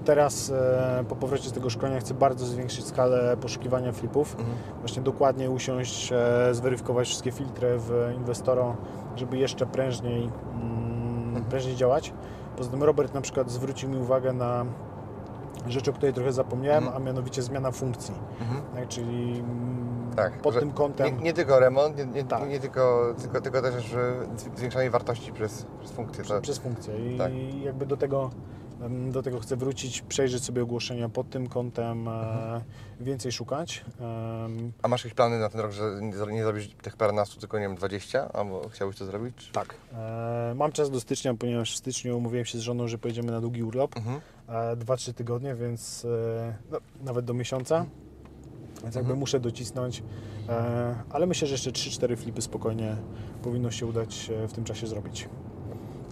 teraz 0.04 0.50
e, 0.50 1.04
po 1.08 1.16
powrocie 1.16 1.48
z 1.48 1.52
tego 1.52 1.70
szkolenia 1.70 2.00
chcę 2.00 2.14
bardzo 2.14 2.46
zwiększyć 2.46 2.86
skalę 2.86 3.36
poszukiwania 3.40 3.92
flipów. 3.92 4.36
Mhm. 4.38 4.56
Właśnie 4.80 5.02
dokładnie 5.02 5.50
usiąść, 5.50 6.12
e, 6.12 6.54
zweryfikować 6.54 7.08
wszystkie 7.08 7.32
filtry 7.32 7.78
w 7.78 8.12
Inwestoro, 8.16 8.76
żeby 9.16 9.38
jeszcze 9.38 9.66
prężniej, 9.66 10.30
mm, 10.54 11.44
prężniej 11.44 11.76
działać. 11.76 12.12
Poza 12.56 12.70
tym 12.70 12.82
Robert 12.82 13.14
na 13.14 13.20
przykład 13.20 13.50
zwrócił 13.50 13.88
mi 13.88 13.96
uwagę 13.96 14.32
na 14.32 14.66
rzecz, 15.72 15.88
o 15.88 15.92
której 15.92 16.12
trochę 16.14 16.32
zapomniałem, 16.32 16.84
Mhm. 16.84 17.02
a 17.02 17.06
mianowicie 17.06 17.42
zmiana 17.42 17.70
funkcji. 17.70 18.14
Mhm. 18.40 18.62
Tak, 18.74 18.88
czyli 18.88 19.38
mm, 19.38 19.86
Tak, 20.16 20.42
pod 20.42 20.58
tym 20.58 20.72
kątem 20.72 21.16
Nie, 21.16 21.22
nie 21.22 21.32
tylko 21.32 21.60
remont, 21.60 21.96
nie, 21.98 22.06
nie, 22.06 22.24
Tak. 22.24 22.48
nie 22.48 22.60
tylko, 22.60 23.14
tylko, 23.20 23.40
tylko 23.40 23.62
też 23.62 23.84
że 23.84 24.12
zwiększanie 24.56 24.90
wartości 24.90 25.32
przez, 25.32 25.66
przez 25.80 25.92
funkcję. 25.92 26.24
To, 26.24 26.40
przez 26.40 26.58
funkcję 26.58 27.14
i 27.14 27.18
Tak. 27.18 27.32
jakby 27.64 27.86
do 27.86 27.96
tego, 27.96 28.30
do 29.10 29.22
tego 29.22 29.40
chcę 29.40 29.56
wrócić, 29.56 30.02
przejrzeć 30.02 30.44
sobie 30.44 30.62
ogłoszenia 30.62 31.08
pod 31.08 31.30
tym 31.30 31.46
kątem, 31.48 32.08
Mhm. 32.08 32.54
e, 32.56 33.04
więcej 33.04 33.32
szukać. 33.32 33.84
A 34.82 34.88
masz 34.88 35.04
jakieś 35.04 35.14
plany 35.14 35.38
na 35.38 35.48
ten 35.48 35.60
rok, 35.60 35.70
że 35.72 35.82
nie, 36.32 36.42
zrobić 36.44 36.76
tych 36.82 36.96
paręnastu, 36.96 37.40
tylko 37.40 37.58
nie 37.58 37.66
wiem, 37.68 37.76
20? 37.76 38.32
Albo 38.32 38.68
chciałbyś 38.68 38.96
to 38.98 39.04
zrobić? 39.06 39.50
Tak. 39.52 39.74
E, 39.92 40.52
mam 40.56 40.72
czas 40.72 40.90
do 40.90 41.00
stycznia, 41.00 41.34
ponieważ 41.34 41.74
w 41.74 41.76
styczniu 41.76 42.16
umówiłem 42.18 42.44
się 42.44 42.58
z 42.58 42.60
żoną, 42.60 42.88
że 42.88 42.98
pojedziemy 42.98 43.32
na 43.32 43.40
długi 43.40 43.62
urlop. 43.62 43.96
Mhm. 43.96 44.20
E, 44.48 44.76
2-3 44.76 45.12
tygodnie, 45.14 45.54
więc 45.54 46.04
e, 46.04 46.54
no, 46.70 46.78
nawet 47.04 47.24
do 47.24 47.34
miesiąca. 47.34 47.86
Więc 48.82 48.84
jakby 48.94 49.00
Mhm. 49.00 49.18
muszę 49.18 49.40
docisnąć. 49.40 50.02
E, 50.48 50.94
ale 51.10 51.26
myślę, 51.26 51.48
że 51.48 51.54
jeszcze 51.54 51.70
3-4 51.70 52.16
flipy 52.16 52.42
spokojnie 52.42 52.96
powinno 53.42 53.70
się 53.70 53.86
udać 53.86 54.30
e, 54.44 54.48
w 54.48 54.52
tym 54.52 54.64
czasie 54.64 54.86
zrobić. 54.86 55.28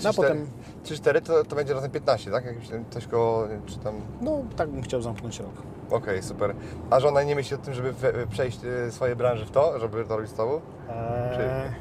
No 0.02 0.08
a 0.08 0.12
Trzy, 0.12 0.20
cztery- 0.22 0.28
potem, 0.28 0.46
Trzy, 0.82 0.96
cztery 0.96 1.20
to, 1.20 1.44
to 1.44 1.56
będzie 1.56 1.74
razem 1.74 1.90
15, 1.90 2.30
tak? 2.30 2.44
Tam- 2.44 2.84
coś 2.90 3.06
koło, 3.06 3.44
czy 3.66 3.78
tam... 3.78 3.94
no 4.20 4.42
tak 4.56 4.70
bym 4.70 4.82
chciał 4.82 5.02
zamknąć 5.02 5.40
rok. 5.40 5.52
Okej, 5.90 6.22
super. 6.22 6.54
A 6.90 7.00
żona 7.00 7.22
nie 7.22 7.34
myśli 7.34 7.56
o 7.56 7.58
tym, 7.58 7.74
żeby 7.74 7.94
przejść 8.30 8.58
swoje 8.90 9.16
branże 9.16 9.46
w 9.46 9.50
to, 9.50 9.80
żeby 9.80 10.04
to 10.04 10.16
robić 10.16 10.30
z 10.30 10.34
tobą? 10.34 10.60
E, 10.88 11.72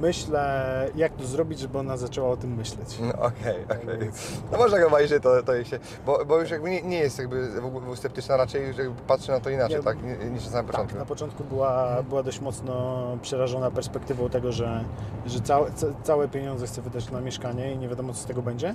myślę, 0.00 0.90
jak 0.96 1.12
to 1.12 1.24
zrobić, 1.26 1.58
żeby 1.58 1.78
ona 1.78 1.96
zaczęła 1.96 2.28
o 2.28 2.36
tym 2.36 2.54
myśleć. 2.54 2.98
No, 3.00 3.12
Okej, 3.22 3.64
okej. 3.64 4.10
No 4.52 4.58
może 4.58 4.76
jak 4.78 4.86
obejrzy, 4.88 5.20
to, 5.20 5.42
to 5.42 5.64
się... 5.64 5.78
Bo, 6.06 6.24
bo 6.24 6.40
już 6.40 6.50
jakby 6.50 6.70
nie, 6.70 6.82
nie 6.82 6.98
jest 6.98 7.18
jakby 7.18 7.48
sceptyczna, 7.94 8.36
raczej 8.36 8.66
już 8.66 8.76
jakby 8.76 9.00
patrzy 9.02 9.30
na 9.30 9.40
to 9.40 9.50
inaczej, 9.50 9.76
Nie, 9.76 9.82
tak? 9.82 9.96
Ni- 10.02 10.30
Niż 10.30 10.44
na 10.44 10.50
samym 10.50 10.66
Tak, 10.66 10.72
początku. 10.74 10.98
na 10.98 11.04
początku 11.06 11.44
była, 11.44 12.02
była 12.08 12.22
dość 12.22 12.40
mocno 12.40 13.02
przerażona 13.22 13.70
perspektywą 13.70 14.28
tego, 14.28 14.52
że, 14.52 14.84
że 15.26 15.40
całe, 15.40 15.72
ca- 15.72 15.86
całe 16.02 16.28
pieniądze 16.28 16.66
chce 16.66 16.82
wydać 16.82 17.10
na 17.10 17.20
mieszkanie 17.20 17.72
i 17.72 17.78
nie 17.78 17.88
wiadomo, 17.88 18.12
co 18.12 18.20
z 18.20 18.26
tego 18.26 18.42
będzie. 18.42 18.74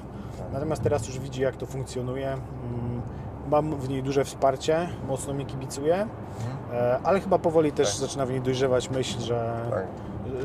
Natomiast 0.53 0.84
teraz 0.84 1.07
już 1.07 1.19
widzi, 1.19 1.41
jak 1.41 1.55
to 1.57 1.65
funkcjonuje. 1.65 2.27
Mm, 2.31 3.01
Mam 3.49 3.75
w 3.79 3.89
niej 3.89 4.03
duże 4.03 4.25
wsparcie, 4.25 4.89
mocno 5.07 5.34
mi 5.34 5.45
kibicuje, 5.45 6.07
e, 6.73 6.99
ale 7.03 7.19
chyba 7.19 7.39
powoli 7.39 7.71
też 7.71 7.88
Tak. 7.89 7.97
zaczyna 7.97 8.25
w 8.25 8.29
niej 8.31 8.41
dojrzewać 8.41 8.89
myśl, 8.89 9.19
że, 9.19 9.55
Tak. 9.69 9.86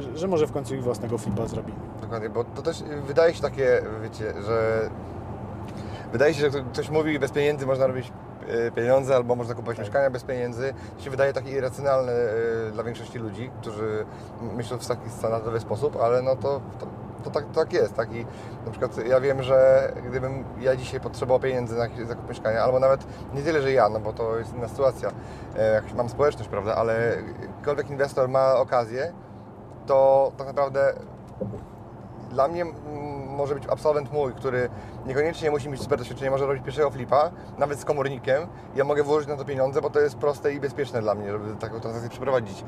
Że, 0.02 0.18
że 0.18 0.28
może 0.28 0.46
w 0.46 0.52
końcu 0.52 0.74
i 0.74 0.78
własnego 0.78 1.18
flipa 1.18 1.46
zrobi. 1.46 1.72
Dokładnie, 2.00 2.28
bo 2.28 2.44
to 2.44 2.62
też 2.62 2.82
wydaje 2.82 3.34
się 3.34 3.42
takie, 3.42 3.82
wiecie, 4.02 4.34
że 4.46 4.90
wydaje 6.12 6.34
się, 6.34 6.40
że 6.40 6.48
kto- 6.50 6.64
ktoś 6.72 6.90
mówi, 6.90 7.18
bez 7.18 7.32
pieniędzy 7.32 7.66
można 7.66 7.86
robić 7.86 8.12
e, 8.48 8.70
pieniądze 8.70 9.16
albo 9.16 9.34
można 9.36 9.54
kupować 9.54 9.76
Tak. 9.76 9.86
mieszkania 9.86 10.10
bez 10.10 10.24
pieniędzy. 10.24 10.74
To 10.98 11.04
się 11.04 11.10
wydaje 11.10 11.32
takie 11.32 11.50
irracjonalne 11.50 12.12
dla 12.72 12.84
większości 12.84 13.18
ludzi, 13.18 13.50
którzy 13.60 14.06
myślą 14.56 14.78
w 14.78 14.86
taki 14.86 15.10
standardowy 15.10 15.60
sposób, 15.60 15.96
ale 16.02 16.22
no 16.22 16.36
to, 16.36 16.60
to, 16.80 16.86
to, 17.24 17.30
tak, 17.30 17.44
tak 17.54 17.72
jest. 17.72 17.94
Tak? 17.94 18.12
I 18.12 18.26
na 18.64 18.70
przykład 18.70 19.06
ja 19.08 19.20
wiem, 19.20 19.42
że 19.42 19.92
gdybym 20.10 20.44
ja 20.60 20.76
dzisiaj 20.76 21.00
potrzebował 21.00 21.40
pieniędzy 21.40 21.76
na 21.76 21.86
zakup 22.06 22.28
mieszkania, 22.28 22.60
albo 22.62 22.80
nawet 22.80 23.06
nie 23.34 23.42
tyle, 23.42 23.62
że 23.62 23.72
ja, 23.72 23.88
no 23.88 24.00
bo 24.00 24.12
to 24.12 24.38
jest 24.38 24.54
inna 24.54 24.68
sytuacja, 24.68 25.10
e, 25.56 25.72
jak 25.72 25.94
mam 25.94 26.08
społeczność, 26.08 26.48
prawda, 26.50 26.74
ale 26.74 27.16
ktokolwiek 27.56 27.90
inwestor 27.90 28.28
ma 28.28 28.54
okazję, 28.54 29.12
to 29.86 30.32
tak 30.36 30.46
naprawdę 30.46 30.92
dla 32.30 32.48
mnie 32.48 32.64
może 33.36 33.54
być 33.54 33.64
absolwent 33.66 34.12
mój, 34.12 34.32
który 34.32 34.68
niekoniecznie 35.06 35.50
musi 35.50 35.68
mieć 35.68 35.82
super 35.82 35.98
doświadczenie, 35.98 36.30
może 36.30 36.46
robić 36.46 36.64
pierwszego 36.64 36.90
flipa, 36.90 37.30
nawet 37.58 37.78
z 37.80 37.84
komornikiem. 37.84 38.46
Ja 38.76 38.84
mogę 38.84 39.02
włożyć 39.02 39.28
na 39.28 39.36
to 39.36 39.44
pieniądze, 39.44 39.82
bo 39.82 39.90
to 39.90 40.00
jest 40.00 40.16
proste 40.16 40.52
i 40.52 40.60
bezpieczne 40.60 41.02
dla 41.02 41.14
mnie, 41.14 41.32
żeby 41.32 41.56
taką 41.56 41.80
transakcję 41.80 42.10
przeprowadzić, 42.10 42.64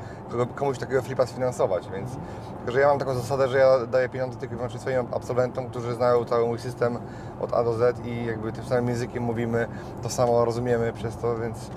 komuś 0.55 0.77
takiego 0.77 1.01
flipa 1.01 1.25
sfinansować, 1.25 1.89
więc 1.89 2.09
tylko, 2.57 2.71
że 2.71 2.79
ja 2.79 2.87
mam 2.87 2.99
taką 2.99 3.13
zasadę, 3.13 3.47
że 3.47 3.57
ja 3.57 3.85
daję 3.85 4.09
pieniądze 4.09 4.39
tylko 4.39 4.53
i 4.53 4.57
wyłącznie 4.57 4.79
swoim 4.79 5.07
absolwentom, 5.11 5.69
którzy 5.69 5.93
znają 5.93 6.25
cały 6.25 6.47
mój 6.47 6.59
system 6.59 6.99
od 7.41 7.53
A 7.53 7.63
do 7.63 7.73
Z 7.73 8.05
i 8.05 8.25
jakby 8.25 8.51
tym 8.51 8.63
samym 8.63 8.87
językiem 8.89 9.23
mówimy, 9.23 9.67
to 10.03 10.09
samo 10.09 10.45
rozumiemy 10.45 10.93
przez 10.93 11.17
to, 11.17 11.37
więc 11.37 11.69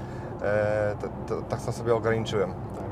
e, 0.43 0.95
to, 1.01 1.35
to, 1.35 1.43
tak 1.43 1.61
to 1.61 1.73
sobie 1.73 1.95
ograniczyłem. 1.95 2.51
Tak. 2.51 2.87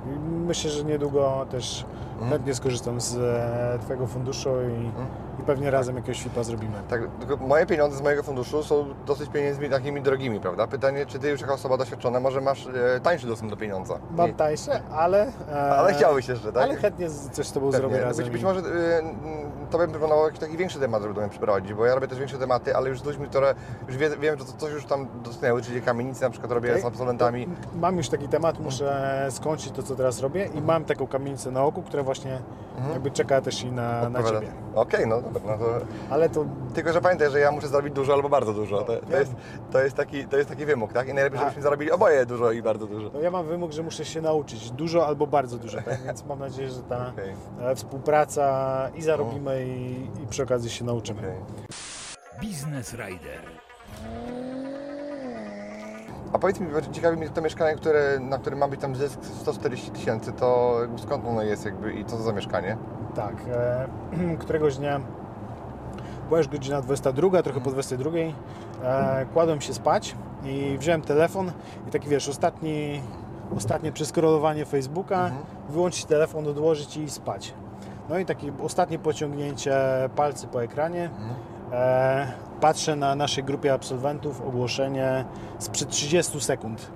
Myślę, 0.46 0.70
że 0.70 0.84
niedługo 0.84 1.46
też 1.50 1.86
Mhm. 2.20 2.30
chętnie 2.30 2.54
skorzystam 2.54 3.00
z 3.00 3.16
e, 3.16 3.78
Twojego 3.82 4.06
funduszu 4.06 4.50
i, 4.68 4.86
i 5.42 5.44
pewnie 5.46 5.70
razem 5.70 5.96
jakiegoś 5.96 6.20
flipa 6.22 6.42
zrobimy. 6.42 6.72
Tak, 6.88 7.00
moje 7.40 7.66
pieniądze 7.66 7.96
z 7.96 8.02
mojego 8.02 8.22
funduszu 8.22 8.62
są 8.62 8.84
dosyć 9.06 9.30
pieniędzmi 9.30 9.70
takimi 9.70 10.02
drogimi, 10.02 10.40
prawda? 10.40 10.66
Pytanie, 10.66 11.06
czy 11.06 11.18
ty 11.18 11.28
już 11.30 11.40
jako 11.40 11.54
osoba 11.54 11.76
doświadczona 11.76 12.20
może 12.20 12.40
masz 12.40 12.66
e, 12.66 13.00
tańszy 13.00 13.26
dostęp 13.26 13.50
do 13.50 13.56
pieniądza? 13.56 13.98
Mam 14.10 14.34
tańsze, 14.34 14.80
ale... 14.92 15.26
e, 15.52 15.70
Ale 15.70 15.92
chciałbyś 15.94 16.28
jeszcze, 16.28 16.52
tak? 16.52 16.62
Ale 16.62 16.76
chętnie 16.76 17.10
coś 17.32 17.46
z 17.46 17.52
Tobą 17.52 17.70
Pewnie. 17.70 17.80
zrobię 17.88 18.04
razem. 18.04 18.24
Być, 18.24 18.32
być 18.32 18.42
może 18.42 18.60
mm, 18.60 19.16
to 19.70 19.78
bym 19.78 19.90
proponował 19.90 20.24
jakiś 20.24 20.40
taki 20.40 20.56
większy 20.56 20.78
temat, 20.80 21.02
żeby 21.02 21.14
do 21.14 21.20
mnie 21.20 21.30
przyprowadzić, 21.30 21.74
bo 21.74 21.86
ja 21.86 21.94
robię 21.94 22.08
też 22.08 22.18
większe 22.18 22.38
tematy, 22.38 22.76
ale 22.76 22.88
już 22.88 23.00
z 23.00 23.04
ludźmi, 23.04 23.26
które 23.26 23.54
już 23.88 23.96
wie, 23.96 24.10
wiem, 24.16 24.38
że 24.38 24.44
coś 24.58 24.72
już 24.72 24.84
tam 24.84 25.06
dotknęły, 25.24 25.62
czyli 25.62 25.82
kamienice 25.82 26.24
na 26.24 26.30
przykład 26.30 26.52
robię 26.52 26.70
Okej. 26.70 26.82
z 26.82 26.84
absolwentami. 26.84 27.46
To 27.46 27.78
Mam 27.78 27.96
już 27.96 28.08
taki 28.08 28.28
temat, 28.28 28.60
muszę 28.60 29.26
skończyć 29.30 29.70
to, 29.72 29.82
co 29.82 29.96
teraz 29.96 30.20
robię 30.20 30.48
i 30.54 30.60
mam 30.62 30.84
taką 30.84 31.06
kamienicę 31.06 31.50
na 31.50 31.64
oku, 31.64 31.82
która 31.82 32.02
właśnie 32.10 32.42
jakby 32.92 33.10
czeka 33.10 33.40
też 33.40 33.62
i 33.64 33.72
na, 33.72 34.08
na 34.08 34.22
Ciebie. 34.22 34.52
Okej, 34.74 35.06
no 35.06 35.22
dobra, 35.22 35.40
no 35.46 35.58
to... 35.58 35.80
Ale 36.10 36.28
to 36.28 36.44
Tylko, 36.74 36.92
że 36.92 37.00
pamiętaj, 37.00 37.30
że 37.30 37.40
ja 37.40 37.52
muszę 37.52 37.68
zarobić 37.68 37.94
dużo 37.94 38.14
albo 38.14 38.28
bardzo 38.28 38.52
dużo. 38.52 38.78
To, 38.78 38.96
to, 38.96 39.16
jest, 39.18 39.32
to, 39.72 39.80
jest, 39.80 39.96
taki, 39.96 40.24
to 40.24 40.36
jest 40.36 40.48
taki 40.48 40.66
wymóg, 40.66 40.92
tak? 40.92 41.08
I 41.08 41.14
najlepiej, 41.14 41.38
A. 41.38 41.42
żebyśmy 41.42 41.62
zarobili 41.62 41.90
oboje 41.90 42.26
dużo 42.26 42.52
i 42.52 42.62
bardzo 42.62 42.86
dużo. 42.86 43.10
no 43.14 43.20
ja 43.20 43.30
mam 43.30 43.46
wymóg, 43.46 43.72
że 43.72 43.82
muszę 43.82 44.04
się 44.04 44.20
nauczyć 44.20 44.70
dużo 44.70 45.06
albo 45.06 45.26
bardzo 45.26 45.58
dużo, 45.58 45.82
tak? 45.82 46.02
więc 46.06 46.24
mam 46.24 46.38
nadzieję, 46.38 46.70
że 46.70 46.82
ta 46.82 47.08
Okej. 47.08 47.34
e, 47.60 47.74
współpraca 47.74 48.88
i 48.94 49.02
zarobimy 49.02 49.66
i, 49.66 50.22
i 50.22 50.26
przy 50.30 50.42
okazji 50.42 50.70
się 50.70 50.84
nauczymy. 50.84 51.20
okej. 51.20 52.50
Business 52.50 52.94
Rider. 52.94 53.40
A 56.32 56.38
powiedz 56.38 56.60
mi, 56.60 56.68
ciekawi 56.92 57.16
mnie 57.16 57.28
to 57.28 57.42
mieszkanie, 57.42 57.76
które, 57.76 58.18
na 58.20 58.38
którym 58.38 58.58
ma 58.58 58.68
być 58.68 58.80
tam 58.80 58.96
zysk 58.96 59.24
140 59.24 59.90
tysięcy, 59.90 60.32
to 60.32 60.78
skąd 60.96 61.26
ono 61.26 61.42
jest 61.42 61.64
jakby 61.64 61.92
i 61.92 62.04
co 62.04 62.16
to 62.16 62.22
za 62.22 62.32
mieszkanie? 62.32 62.76
Tak, 63.14 63.34
e, 63.52 63.88
któregoś 64.44 64.76
dnia 64.76 65.00
była 66.28 66.38
już 66.38 66.48
godzina 66.48 66.82
22, 66.82 67.42
trochę 67.42 67.60
po 67.60 67.70
22, 67.70 68.10
e, 68.82 69.26
kładłem 69.32 69.60
się 69.60 69.74
spać 69.74 70.16
i 70.44 70.76
wziąłem 70.78 71.02
telefon 71.02 71.52
i 71.88 71.90
taki 71.90 72.08
wiesz, 72.08 72.28
ostatni, 72.28 73.02
ostatnie 73.56 73.92
przeskrolowanie 73.92 74.64
Facebooka, 74.64 75.30
wyłączyć 75.68 76.04
telefon, 76.04 76.48
odłożyć 76.48 76.96
i 76.96 77.10
spać. 77.10 77.54
No 78.08 78.18
i 78.18 78.24
takie 78.26 78.52
ostatnie 78.62 78.98
pociągnięcie 78.98 79.74
palcy 80.16 80.46
po 80.46 80.62
ekranie. 80.62 81.10
E, 81.72 82.32
patrzę 82.60 82.96
na 82.96 83.14
naszej 83.14 83.44
grupie 83.44 83.72
absolwentów 83.72 84.40
ogłoszenie 84.40 85.24
sprzed 85.58 85.88
30 85.88 86.40
sekund. 86.40 86.90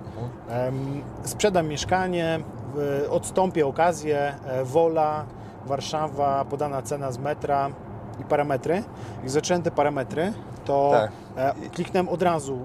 Em, 0.49 1.01
sprzedam 1.23 1.67
mieszkanie, 1.67 2.39
odstąpię 3.09 3.67
okazję, 3.67 4.33
e, 4.45 4.63
Wola, 4.65 5.25
Warszawa, 5.65 6.45
podana 6.45 6.81
cena 6.81 7.11
z 7.11 7.17
metra 7.17 7.69
i 8.19 8.23
parametry. 8.23 8.83
Jak 9.21 9.29
zacząłem 9.29 9.63
te 9.63 9.71
parametry, 9.71 10.33
to 10.65 10.91
Tak. 10.93 11.11
e, 11.65 11.69
kliknąłem 11.69 12.09
od 12.09 12.21
razu 12.21 12.59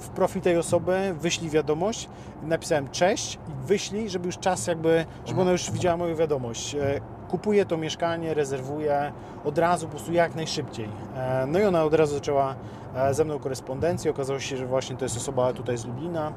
w 0.00 0.08
profil 0.08 0.42
tej 0.42 0.56
osoby, 0.56 1.14
wyślij 1.20 1.50
wiadomość, 1.50 2.08
napisałem 2.42 2.88
cześć 2.90 3.34
i 3.34 3.66
wyślij, 3.66 4.08
żeby 4.10 4.26
już 4.26 4.38
czas 4.38 4.66
jakby, 4.66 5.04
żeby 5.26 5.40
ona 5.40 5.50
już 5.52 5.70
widziała 5.70 5.96
moją 5.96 6.16
wiadomość. 6.16 6.76
E, 7.30 7.32
Kupuję 7.32 7.66
to 7.66 7.76
mieszkanie, 7.76 8.34
rezerwuję 8.34 9.12
od 9.44 9.58
razu, 9.58 9.86
po 9.86 9.90
prostu 9.90 10.12
jak 10.12 10.34
najszybciej. 10.34 10.88
E, 11.16 11.46
No 11.46 11.58
i 11.58 11.64
ona 11.64 11.84
od 11.84 11.94
razu 11.94 12.14
zaczęła 12.14 12.54
e, 12.96 13.14
ze 13.14 13.24
mną 13.24 13.38
korespondencję. 13.38 14.10
Okazało 14.10 14.40
się, 14.40 14.56
że 14.56 14.66
właśnie 14.66 14.96
to 14.96 15.04
jest 15.04 15.16
osoba 15.16 15.52
tutaj 15.52 15.76
z 15.78 15.86
Lublina. 15.86 16.32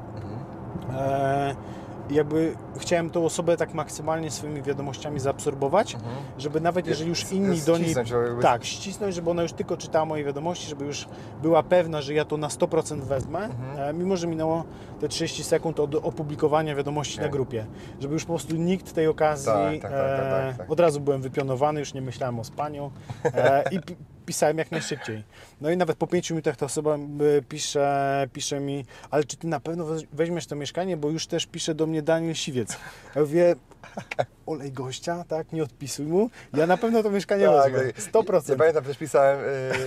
E, 0.96 1.54
i 1.54 1.83
jakby 2.10 2.54
chciałem 2.78 3.10
tą 3.10 3.24
osobę 3.24 3.56
tak 3.56 3.74
maksymalnie 3.74 4.30
swoimi 4.30 4.62
wiadomościami 4.62 5.20
zaabsorbować, 5.20 5.96
żeby 6.38 6.60
nawet 6.60 6.86
jeżeli 6.86 7.08
już 7.08 7.32
inni 7.32 7.60
do 7.60 7.78
niej... 7.78 7.94
Jakby- 8.12 8.42
Tak, 8.42 8.64
ścisnąć, 8.64 9.14
żeby 9.14 9.30
ona 9.30 9.42
już 9.42 9.52
tylko 9.52 9.76
czytała 9.76 10.04
moje 10.04 10.24
wiadomości, 10.24 10.68
żeby 10.68 10.84
już 10.84 11.06
była 11.42 11.62
pewna, 11.62 12.02
że 12.02 12.14
ja 12.14 12.24
to 12.24 12.36
na 12.36 12.48
100% 12.48 13.00
wezmę, 13.00 13.48
e, 13.76 13.92
mimo 13.92 14.16
że 14.16 14.26
minęło 14.26 14.64
te 15.00 15.08
30 15.08 15.44
sekund 15.44 15.80
od 15.80 15.94
opublikowania 15.94 16.74
wiadomości 16.74 17.16
na 17.18 17.22
Okej. 17.22 17.32
grupie. 17.32 17.66
Żeby 18.00 18.14
już 18.14 18.24
po 18.24 18.32
prostu 18.32 18.56
nikt 18.56 18.92
tej 18.92 19.06
okazji... 19.06 19.46
Tak, 19.46 19.82
tak, 19.82 19.90
tak, 19.92 20.30
tak, 20.30 20.54
e, 20.54 20.58
tak. 20.58 20.70
Od 20.70 20.80
razu 20.80 21.00
byłem 21.00 21.22
wypionowany, 21.22 21.80
już 21.80 21.94
nie 21.94 22.00
myślałem 22.00 22.40
o 22.40 22.44
spaniu. 22.44 22.90
E, 23.24 23.64
I 23.70 23.80
pisałem 24.26 24.58
jak 24.58 24.70
najszybciej. 24.70 25.22
No 25.60 25.70
i 25.70 25.76
nawet 25.76 25.96
po 25.96 26.06
pięciu 26.06 26.34
minutach 26.34 26.56
ta 26.56 26.66
osoba 26.66 26.96
y, 27.38 27.42
pisze, 27.42 28.28
pisze 28.32 28.60
mi, 28.60 28.84
ale 29.10 29.24
czy 29.24 29.36
ty 29.36 29.46
na 29.46 29.60
pewno 29.60 29.84
weź- 29.84 30.06
weźmiesz 30.12 30.46
to 30.46 30.56
mieszkanie, 30.56 30.96
bo 30.96 31.10
już 31.10 31.26
też 31.26 31.46
pisze 31.46 31.74
do 31.74 31.86
mnie 31.86 32.02
Daniel 32.02 32.34
Siwiec. 32.34 32.78
Ja 33.14 33.20
mówię, 33.20 33.54
olej 34.46 34.72
gościa, 34.72 35.24
tak, 35.28 35.52
nie 35.52 35.62
odpisuj 35.62 36.06
mu, 36.06 36.30
ja 36.54 36.66
na 36.66 36.76
pewno 36.76 37.02
to 37.02 37.10
mieszkanie 37.10 37.46
Tak, 37.46 37.72
wezmę, 37.72 37.92
tak. 37.92 38.24
100%. 38.24 38.50
Ja 38.50 38.56
pamiętam, 38.56 38.84
też 38.84 38.98
pisałem, 38.98 39.38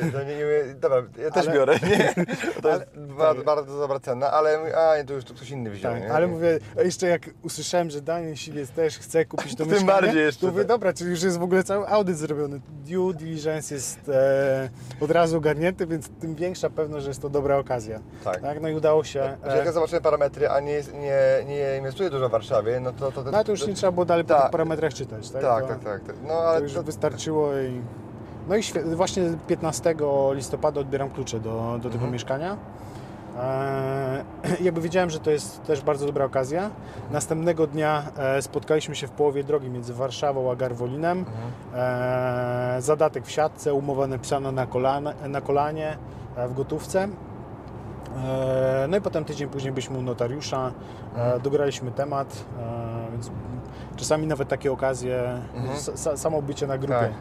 yy, 0.03 0.12
że 0.12 0.25
nie, 0.25 0.36
nie, 0.38 0.43
mówię, 0.43 0.75
dobra, 0.79 1.03
ja 1.23 1.31
też 1.31 1.47
Ale- 1.47 1.55
biorę, 1.57 1.73
nie? 1.89 2.25
To 2.62 2.69
jest 2.69 2.81
Ale- 2.95 3.07
bardzo, 3.07 3.36
tak. 3.36 3.45
bardzo 3.45 3.77
dobra 3.79 3.99
cena, 3.99 4.31
ale 4.31 4.75
a 4.77 4.97
nie, 4.97 5.05
to 5.05 5.13
już 5.13 5.23
to 5.25 5.33
ktoś 5.33 5.49
inny 5.49 5.69
wziął, 5.69 5.93
Tak, 5.93 6.01
nie? 6.01 6.13
ale 6.13 6.27
mówię, 6.27 6.60
jeszcze 6.83 7.07
jak 7.07 7.21
usłyszałem, 7.43 7.89
że 7.89 8.01
Daniel 8.01 8.36
Siwiec 8.36 8.69
też 8.69 8.97
chce 8.99 9.25
kupić 9.25 9.55
to 9.55 9.57
Tym 9.65 9.73
mieszkanie, 9.73 10.01
bardziej 10.01 10.21
jeszcze, 10.23 10.41
to 10.41 10.47
mówię, 10.47 10.60
tak. 10.60 10.67
dobra, 10.67 10.93
czyli 10.93 11.10
już 11.10 11.23
jest 11.23 11.38
w 11.39 11.43
ogóle 11.43 11.63
cały 11.63 11.88
audyt 11.88 12.17
zrobiony. 12.17 12.60
Due 12.86 13.13
diligence 13.13 13.75
jest 13.75 14.10
e, 14.10 14.69
od 15.01 15.12
razu 15.12 15.38
ogarnięty, 15.38 15.88
więc 15.88 16.10
tym 16.10 16.36
większa 16.36 16.69
pewność, 16.69 17.03
że 17.03 17.10
jest 17.10 17.21
to 17.21 17.29
dobra 17.29 17.57
okazja. 17.57 17.99
Tak. 18.23 18.41
Tak, 18.41 18.62
no 18.62 18.69
i 18.69 18.73
udało 18.75 19.03
się. 19.03 19.19
Znaczy, 19.41 19.55
jak 19.57 19.65
ja 19.65 19.71
E, 19.71 19.73
zobaczyłem 19.73 20.03
parametry, 20.03 20.49
a 20.49 20.60
nie, 20.60 20.81
nie, 20.93 21.45
nie 21.47 21.77
inwestuję 21.77 22.10
dużo 22.10 22.29
w 22.29 22.31
Warszawie, 22.31 22.79
no 22.79 22.91
to... 22.93 23.12
to, 23.12 23.23
to 23.23 23.31
no 23.31 23.43
to 23.43 23.51
już 23.51 23.67
nie 23.67 23.73
trzeba 23.73 23.87
było 23.91 24.06
dalej 24.06 24.23
po 24.23 24.34
Tak. 24.34 24.41
tych 24.41 24.52
parametrach 24.52 24.93
czytać, 24.93 25.30
tak? 25.30 25.41
Tak, 25.41 25.62
to, 25.63 25.67
tak, 25.69 25.80
tak, 25.84 26.04
tak. 26.04 26.15
No 26.23 26.28
To 26.30 26.50
ale 26.50 26.62
już 26.62 26.73
to, 26.73 26.84
wystarczyło 26.84 27.50
i... 27.58 27.82
No 28.50 28.56
i 28.56 28.62
właśnie 28.95 29.23
15 29.47 29.95
listopada 30.32 30.82
odbieram 30.82 31.10
klucze 31.10 31.39
do, 31.39 31.71
do 31.78 31.84
tego 31.84 31.93
Mhm. 31.93 32.12
mieszkania. 32.13 32.58
mieszkania. 32.58 32.78
E, 33.39 34.23
jakby 34.65 34.82
wiedziałem, 34.82 35.10
że 35.10 35.19
to 35.19 35.32
jest 35.32 35.63
też 35.63 35.82
bardzo 35.82 36.06
dobra 36.06 36.26
okazja. 36.26 36.69
Następnego 37.12 37.67
dnia 37.67 38.04
e, 38.17 38.41
spotkaliśmy 38.41 38.95
się 38.95 39.08
w 39.08 39.12
połowie 39.12 39.43
drogi 39.43 39.69
między 39.69 39.93
Warszawą 39.93 40.52
a 40.52 40.56
Garwolinem. 40.56 41.17
Mhm. 41.19 41.36
E, 42.78 42.82
zadatek 42.82 43.26
w 43.26 43.32
siatce, 43.32 43.73
umowa 43.73 44.08
napisana 44.08 44.52
na, 44.52 44.65
kolana, 44.65 45.13
na 45.30 45.41
kolanie 45.41 45.97
e, 46.36 46.47
w 46.47 46.54
gotówce. 46.54 47.08
E, 48.26 48.86
no 48.89 48.97
i 48.97 49.02
potem 49.02 49.26
tydzień 49.26 49.50
później 49.50 49.71
byliśmy 49.73 49.97
u 49.97 50.02
notariusza, 50.02 50.71
Mhm. 51.15 51.41
dograliśmy 51.41 51.91
temat, 51.91 52.45
e, 52.60 53.12
więc 53.12 53.32
czasami 53.97 54.27
nawet 54.27 54.49
takie 54.49 54.71
okazje, 54.71 55.41
Mhm. 55.55 56.17
samo 56.17 56.41
bycie 56.41 56.67
na 56.67 56.77
grupie. 56.77 56.93
Tak. 56.99 57.12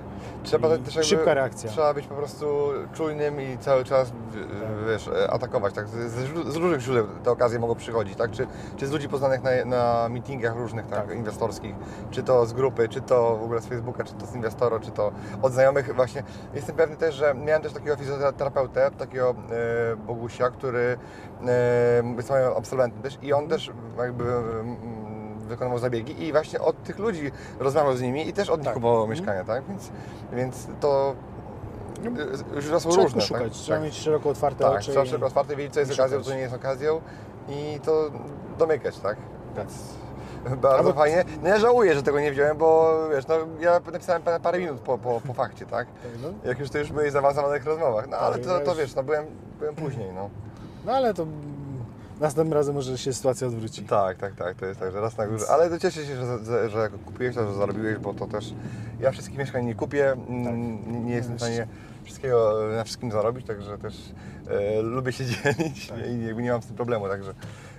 Trzeba 0.43 0.77
I 0.77 0.79
też 0.79 1.07
szybka 1.07 1.35
reakcja. 1.35 1.71
Trzeba 1.71 1.95
być 1.95 2.07
po 2.07 2.15
prostu 2.15 2.47
czujnym 2.95 3.41
i 3.41 3.59
cały 3.59 3.85
czas, 3.85 4.11
w- 4.11 4.87
wiesz, 4.91 5.11
atakować, 5.29 5.75
tak? 5.75 5.89
Z, 5.89 5.93
z, 6.53 6.57
różnych 6.57 6.81
źródeł 6.81 7.07
te 7.25 7.31
okazje 7.31 7.59
mogą 7.59 7.75
przychodzić, 7.75 8.17
tak? 8.17 8.31
Czy, 8.31 8.47
czy 8.77 8.87
z 8.87 8.91
ludzi 8.91 9.09
poznanych 9.09 9.43
na, 9.43 9.51
na 9.65 10.09
meetingach 10.09 10.57
różnych, 10.57 10.87
tak? 10.87 11.07
Tak. 11.09 11.17
Inwestorskich, 11.17 11.75
czy 12.11 12.23
to 12.23 12.47
z 12.47 12.53
grupy, 12.53 12.89
czy 12.89 13.01
to 13.01 13.37
w 13.37 13.43
ogóle 13.43 13.61
z 13.61 13.67
Facebooka, 13.67 14.05
czy 14.05 14.15
to 14.15 14.27
z 14.27 14.35
Inwestoro, 14.35 14.81
czy 14.81 14.91
to 14.91 15.13
od 15.43 15.53
znajomych 15.53 15.95
właśnie. 15.95 16.23
Jestem 16.55 16.77
pewny 16.77 16.97
też, 16.97 17.15
że 17.15 17.35
miałem 17.35 17.63
też 17.63 17.73
takiego 17.73 17.97
fizjoterapeutę, 17.97 18.91
takiego 18.99 19.31
e, 19.93 19.97
Bogusia, 19.97 20.51
który 20.51 20.99
e, 21.47 22.03
jest 22.17 22.31
moim 22.31 22.45
absolwentem 22.57 23.03
też 23.03 23.19
i 23.23 23.33
on 23.33 23.49
też 23.49 23.71
jakby 23.99 24.25
wykonywał 25.47 25.79
zabiegi 25.79 26.23
i 26.25 26.33
właśnie 26.33 26.61
od 26.61 26.83
tych 26.83 26.99
ludzi 26.99 27.31
rozmawiał 27.59 27.97
z 27.97 28.03
nimi 28.03 28.29
i 28.29 28.33
też 28.33 28.51
od 28.51 28.59
nich 28.61 28.65
Tak. 28.65 28.75
kupował 28.75 29.03
Mhm. 29.03 29.11
mieszkania, 29.19 29.45
tak? 29.45 29.65
Więc, 29.69 29.91
więc 30.33 30.67
to 30.81 31.15
źródła 32.61 32.81
są 32.81 32.89
Trzeba 32.91 33.03
różne. 33.05 33.21
poszukać, 33.21 33.43
tak? 33.43 33.53
trzeba 33.53 33.79
tak. 33.79 33.85
mieć 33.85 33.95
szeroko 33.97 34.29
otwarte 34.31 34.65
tak, 34.65 34.73
oczy. 34.81 34.91
trzeba 34.91 35.05
i- 35.05 35.09
szeroko 35.09 35.27
otwarte 35.27 35.57
wiedzieć, 35.57 35.75
co 35.75 35.81
jest 35.81 35.93
okazją, 35.93 36.19
szukać. 36.19 36.27
co 36.29 36.35
nie 36.35 36.41
jest 36.41 36.55
okazją 36.55 37.01
i 37.49 37.81
to 37.85 38.11
domykać, 38.59 38.99
tak? 38.99 39.17
Więc 39.57 39.73
bardzo 40.63 40.79
Albo- 40.79 40.93
fajnie. 40.93 41.25
No 41.43 41.49
ja 41.49 41.59
żałuję, 41.59 41.95
że 41.95 42.03
tego 42.03 42.21
nie 42.21 42.33
wziąłem, 42.33 42.57
bo 42.57 42.95
wiesz, 43.11 43.27
no 43.27 43.35
ja 43.61 43.81
napisałem 43.93 44.23
pa- 44.23 44.41
parę 44.41 44.59
minut 44.59 44.81
po, 44.81 44.99
po, 44.99 45.21
po 45.27 45.33
fakcie, 45.35 45.67
tak? 45.67 45.87
Tak, 45.87 46.13
no. 46.23 46.29
Jak 46.49 46.59
już 46.59 46.71
to 46.71 46.79
już 46.79 46.93
byłeś 46.93 47.09
w 47.11 47.13
zaawansowanych 47.13 47.65
rozmowach. 47.65 48.09
No 48.09 48.17
ale 48.17 48.35
Tak, 48.39 48.45
to, 48.45 48.61
to 48.61 48.71
już- 48.71 48.79
wiesz, 48.79 48.95
no 48.95 49.03
byłem, 49.03 49.25
byłem 49.59 49.75
później, 49.75 50.13
no. 50.15 50.31
no 50.87 50.93
ale 50.93 51.15
to 51.15 51.27
następnym 52.21 52.53
razem 52.53 52.75
może 52.75 52.99
się 52.99 53.13
sytuacja 53.13 53.47
odwróci. 53.47 53.83
Tak, 53.83 54.17
tak, 54.19 54.35
tak, 54.35 54.57
to 54.57 54.67
jest 54.67 54.81
tak, 54.81 54.93
że 54.93 55.01
raz 55.01 55.17
na 55.17 55.27
górze. 55.27 55.45
Ale 55.51 55.71
to 55.71 55.79
cieszę 55.79 56.07
się, 56.07 56.17
że, 56.17 56.45
że, 56.45 56.71
że 56.71 56.91
kupiłeś 57.07 57.35
to, 57.35 57.49
że 57.49 57.55
zarobiłeś, 57.55 57.99
bo 57.99 58.15
to 58.15 58.27
też 58.27 58.55
ja 59.01 59.11
wszystkich 59.11 59.39
mieszkań 59.39 59.65
nie 59.65 59.75
kupię, 59.75 60.13
mm, 60.13 61.07
nie 61.07 61.15
jestem 61.15 61.37
w 61.37 61.41
stanie 61.41 61.67
wszystkiego 62.05 62.69
na 62.77 62.85
wszystkim 62.85 63.11
zarobić, 63.11 63.47
także 63.47 63.79
też 63.79 63.95
e, 64.49 64.83
lubię 64.83 65.13
się 65.13 65.25
dzielić 65.33 65.93
i 66.11 66.27
jakby 66.27 66.43
nie 66.43 66.51
mam 66.51 66.63
z 66.63 66.67
tym 66.67 66.77
problemu, 66.77 67.09
także 67.09 67.35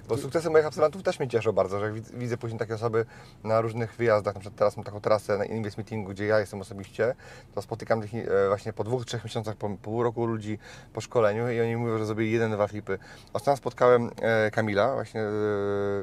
bo 0.08 0.18
sukcesy 0.18 0.50
moich 0.50 0.66
absolwentów 0.66 1.04
też 1.04 1.20
mnie 1.20 1.28
cieszą 1.28 1.52
bardzo, 1.52 1.80
że 1.80 1.92
widzę, 2.14 2.38
później 2.38 2.60
takie 2.60 2.76
osoby 2.76 3.06
na 3.44 3.62
różnych 3.62 3.96
wyjazdach, 3.96 4.36
na 4.36 4.40
przykład 4.40 4.60
teraz 4.60 4.78
mam 4.78 4.84
taką 4.84 5.02
trasę 5.02 5.38
na 5.38 5.46
Invest 5.46 5.78
Meetingu, 5.78 6.12
gdzie 6.12 6.26
ja 6.26 6.40
jestem 6.40 6.62
osobiście, 6.62 7.16
to 7.56 7.62
spotykam 7.62 8.02
tych 8.02 8.14
e, 8.16 8.48
właśnie 8.48 8.74
po 8.74 8.84
dwóch, 8.84 9.06
trzech 9.06 9.24
miesiącach, 9.24 9.56
po 9.56 9.70
pół 9.70 10.04
roku 10.04 10.26
ludzi 10.26 10.60
po 10.94 11.02
szkoleniu 11.02 11.50
i 11.50 11.62
oni 11.62 11.76
mówią, 11.76 11.98
że 11.98 12.06
zrobili 12.06 12.32
jeden, 12.32 12.52
dwa 12.52 12.68
flipy. 12.68 13.00
Ostatnio 13.34 13.58
spotkałem 13.58 14.12
e, 14.22 14.52
Kamila, 14.52 14.94
właśnie, 14.94 15.22
e, 15.22 15.26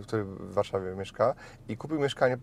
który 0.03 0.25
w 0.25 0.55
Warszawie 0.55 0.95
mieszka 0.95 1.35
i 1.69 1.77
kupił 1.77 2.01
mieszkanie 2.01 2.39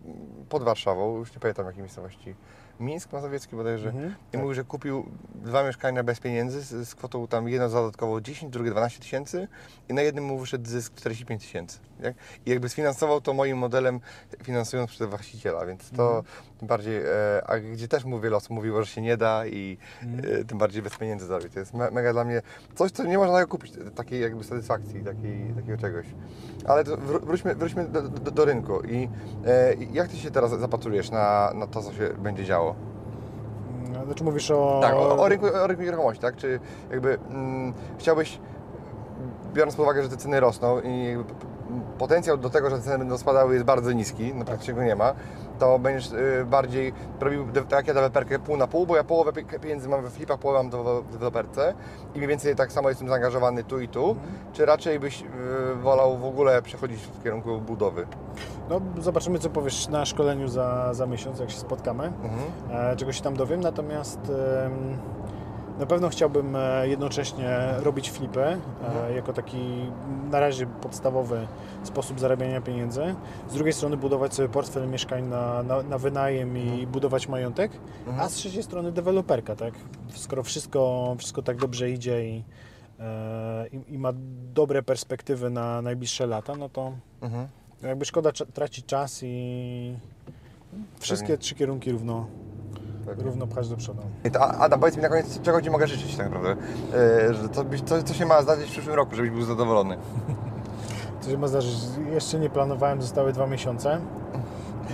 pod 0.48 0.62
Warszawą, 0.62 1.18
już 1.18 1.34
nie 1.34 1.40
pamiętam 1.40 1.66
jakiej 1.66 1.82
miejscowości, 1.82 2.34
Mińsk 2.80 3.12
Mazowiecki 3.12 3.56
bodajże. 3.56 3.88
Mhm, 3.88 4.14
I 4.32 4.36
mówił, 4.36 4.54
że 4.54 4.64
kupił 4.64 5.06
dwa 5.34 5.64
mieszkania 5.64 6.02
bez 6.02 6.20
pieniędzy 6.20 6.60
z, 6.60 6.88
z 6.88 6.94
kwotą 6.94 7.26
tam 7.26 7.48
jedno 7.48 7.68
dodatkowo 7.68 8.20
10, 8.20 8.52
drugie 8.52 8.70
12 8.70 9.00
tysięcy 9.00 9.48
i 9.88 9.94
na 9.94 10.02
jednym 10.02 10.24
mu 10.24 10.38
wyszedł 10.38 10.70
zysk 10.70 10.94
45 10.94 11.42
tysięcy. 11.42 11.51
I 12.46 12.50
jakby 12.50 12.68
sfinansował 12.68 13.20
to 13.20 13.34
moim 13.34 13.58
modelem, 13.58 14.00
finansując 14.42 14.90
przez 14.90 15.08
właściciela, 15.08 15.66
więc 15.66 15.90
to 15.90 16.24
tym 16.58 16.68
bardziej, 16.68 16.96
e, 16.96 17.42
a 17.46 17.58
gdzie 17.58 17.88
też 17.88 18.04
mu 18.04 18.20
wiele 18.20 18.36
osób 18.36 18.50
mówiło, 18.50 18.82
że 18.82 18.86
się 18.86 19.00
nie 19.02 19.16
da 19.16 19.46
i 19.46 19.78
e, 20.40 20.44
tym 20.44 20.58
bardziej 20.58 20.82
bez 20.82 20.96
pieniędzy 20.96 21.26
zrobić. 21.26 21.52
To 21.52 21.60
jest 21.60 21.74
me, 21.74 21.90
mega 21.90 22.12
dla 22.12 22.24
mnie 22.24 22.42
coś, 22.74 22.90
co 22.90 23.04
nie 23.04 23.18
można 23.18 23.46
kupić, 23.46 23.72
takiej 23.94 24.20
jakby 24.20 24.44
satysfakcji, 24.44 25.04
takiej, 25.04 25.54
takiego 25.56 25.78
czegoś. 25.78 26.06
Ale 26.66 26.84
wróćmy, 26.84 27.54
wróćmy 27.54 27.88
do, 27.88 28.02
do, 28.02 28.30
do 28.30 28.44
rynku 28.44 28.80
i 28.82 29.08
e, 29.46 29.74
jak 29.92 30.08
Ty 30.08 30.16
się 30.16 30.30
teraz 30.30 30.50
zapatrujesz 30.50 31.10
na, 31.10 31.52
na 31.54 31.66
to, 31.66 31.82
co 31.82 31.92
się 31.92 32.08
będzie 32.08 32.44
działo? 32.44 32.74
Znaczy 34.04 34.24
mówisz 34.24 34.50
o... 34.50 34.78
Tak, 34.82 34.94
o, 34.94 35.16
o, 35.16 35.28
rynku, 35.28 35.46
o 35.46 35.66
rynku 35.66 35.82
nieruchomości, 35.82 36.22
tak? 36.22 36.36
Czy 36.36 36.60
jakby 36.90 37.18
mm, 37.30 37.72
chciałbyś, 37.98 38.40
biorąc 39.54 39.76
pod 39.76 39.82
uwagę, 39.84 40.02
że 40.02 40.08
te 40.08 40.16
ceny 40.16 40.40
rosną 40.40 40.80
i 40.80 41.16
potencjał 41.98 42.36
do 42.36 42.50
tego, 42.50 42.70
że 42.70 42.76
te 42.76 42.82
ceny 42.82 42.98
będą 42.98 43.18
spadały 43.18 43.52
jest 43.54 43.64
bardzo 43.66 43.92
niski, 43.92 44.34
no 44.34 44.44
praktycznie 44.44 44.74
go 44.74 44.82
nie 44.84 44.96
ma, 44.96 45.12
to 45.58 45.78
będziesz 45.78 46.12
y, 46.12 46.46
bardziej 46.50 46.92
robił, 47.20 47.44
tak 47.52 47.72
jak 47.72 47.86
ja 47.86 47.94
deweloperkę 47.94 48.38
pół 48.38 48.56
na 48.56 48.66
pół, 48.66 48.86
bo 48.86 48.96
ja 48.96 49.04
połowę 49.04 49.32
pie- 49.32 49.60
pieniędzy 49.60 49.88
mam 49.88 50.02
we 50.02 50.10
flipach, 50.10 50.38
połowę 50.38 50.62
mam 50.62 51.02
w 51.02 51.12
deweloperce 51.12 51.74
i 52.14 52.16
mniej 52.18 52.28
więcej 52.28 52.56
tak 52.56 52.72
samo 52.72 52.88
jestem 52.88 53.08
zaangażowany 53.08 53.64
tu 53.64 53.80
i 53.80 53.88
tu, 53.88 54.16
czy 54.52 54.66
raczej 54.66 55.00
byś 55.00 55.22
y, 55.22 55.74
wolał 55.74 56.18
w 56.18 56.24
ogóle 56.24 56.62
przechodzić 56.62 57.00
w 57.02 57.22
kierunku 57.22 57.60
budowy? 57.60 58.06
No, 58.70 58.80
zobaczymy, 58.98 59.38
co 59.38 59.50
powiesz 59.50 59.88
na 59.88 60.04
szkoleniu 60.06 60.48
za, 60.48 60.94
za 60.94 61.06
miesiąc, 61.06 61.38
jak 61.40 61.50
się 61.50 61.58
spotkamy. 61.58 62.04
Mhm. 62.04 62.32
e, 62.92 62.96
czego 62.96 63.12
się 63.12 63.22
tam 63.22 63.36
dowiem, 63.36 63.60
natomiast 63.60 64.20
em, 64.64 64.98
na 65.78 65.86
pewno 65.86 66.08
chciałbym 66.08 66.56
e, 66.56 66.88
jednocześnie 66.88 67.58
robić 67.78 68.10
flipy 68.10 68.40
e, 68.44 68.58
jako 69.14 69.32
taki 69.32 69.58
na 70.30 70.40
razie 70.40 70.66
podstawowy 70.66 71.46
sposób 71.84 72.20
zarabiania 72.20 72.60
pieniędzy. 72.60 73.14
Z 73.50 73.54
drugiej 73.54 73.72
strony 73.72 73.96
budować 73.96 74.34
sobie 74.34 74.48
portfel 74.48 74.88
mieszkań 74.88 75.24
na, 75.24 75.62
na, 75.62 75.82
na 75.82 75.98
wynajem 75.98 76.58
i 76.58 76.86
budować 76.86 77.28
majątek, 77.28 77.72
a 78.18 78.28
z 78.28 78.32
trzeciej 78.34 78.62
strony 78.62 78.92
deweloperka, 78.92 79.56
tak? 79.56 79.74
Skoro 80.14 80.42
wszystko, 80.42 81.14
wszystko 81.18 81.42
tak 81.42 81.56
dobrze 81.56 81.90
idzie 81.90 82.28
i, 82.28 82.44
e, 83.00 83.66
i, 83.72 83.94
i 83.94 83.98
ma 83.98 84.12
dobre 84.54 84.82
perspektywy 84.82 85.50
na 85.50 85.82
najbliższe 85.82 86.26
lata, 86.26 86.56
no 86.56 86.68
to 86.68 86.92
Mhm. 87.22 87.48
jakby 87.82 88.04
szkoda 88.04 88.30
tracić 88.54 88.86
czas 88.86 89.20
i 89.22 89.96
wszystkie 91.00 91.26
Pewnie. 91.28 91.38
trzy 91.38 91.54
kierunki 91.54 91.92
równo, 91.92 92.26
Pewnie. 93.06 93.24
równo 93.24 93.46
pchać 93.46 93.68
do 93.68 93.76
przodu. 93.76 94.02
To, 94.32 94.40
Adam, 94.48 94.80
powiedz 94.80 94.96
mi 94.96 95.02
na 95.02 95.08
koniec, 95.08 95.40
czego 95.42 95.62
Ci 95.62 95.70
mogę 95.70 95.86
życzyć 95.86 96.16
tak 96.16 96.26
naprawdę? 96.30 96.62
E, 96.94 97.34
że 97.34 97.48
co, 97.48 97.64
co, 97.84 98.02
co 98.02 98.14
się 98.14 98.26
ma 98.26 98.42
zdarzyć 98.42 98.68
w 98.68 98.70
przyszłym 98.72 98.96
roku, 98.96 99.14
żebyś 99.14 99.30
był 99.30 99.42
zadowolony? 99.42 99.96
Co 101.20 101.30
się 101.30 101.38
ma 101.38 101.48
zdarzyć? 101.48 101.74
Jeszcze 102.12 102.38
nie 102.38 102.50
planowałem, 102.50 103.02
zostały 103.02 103.32
dwa 103.32 103.46
miesiące. 103.46 104.00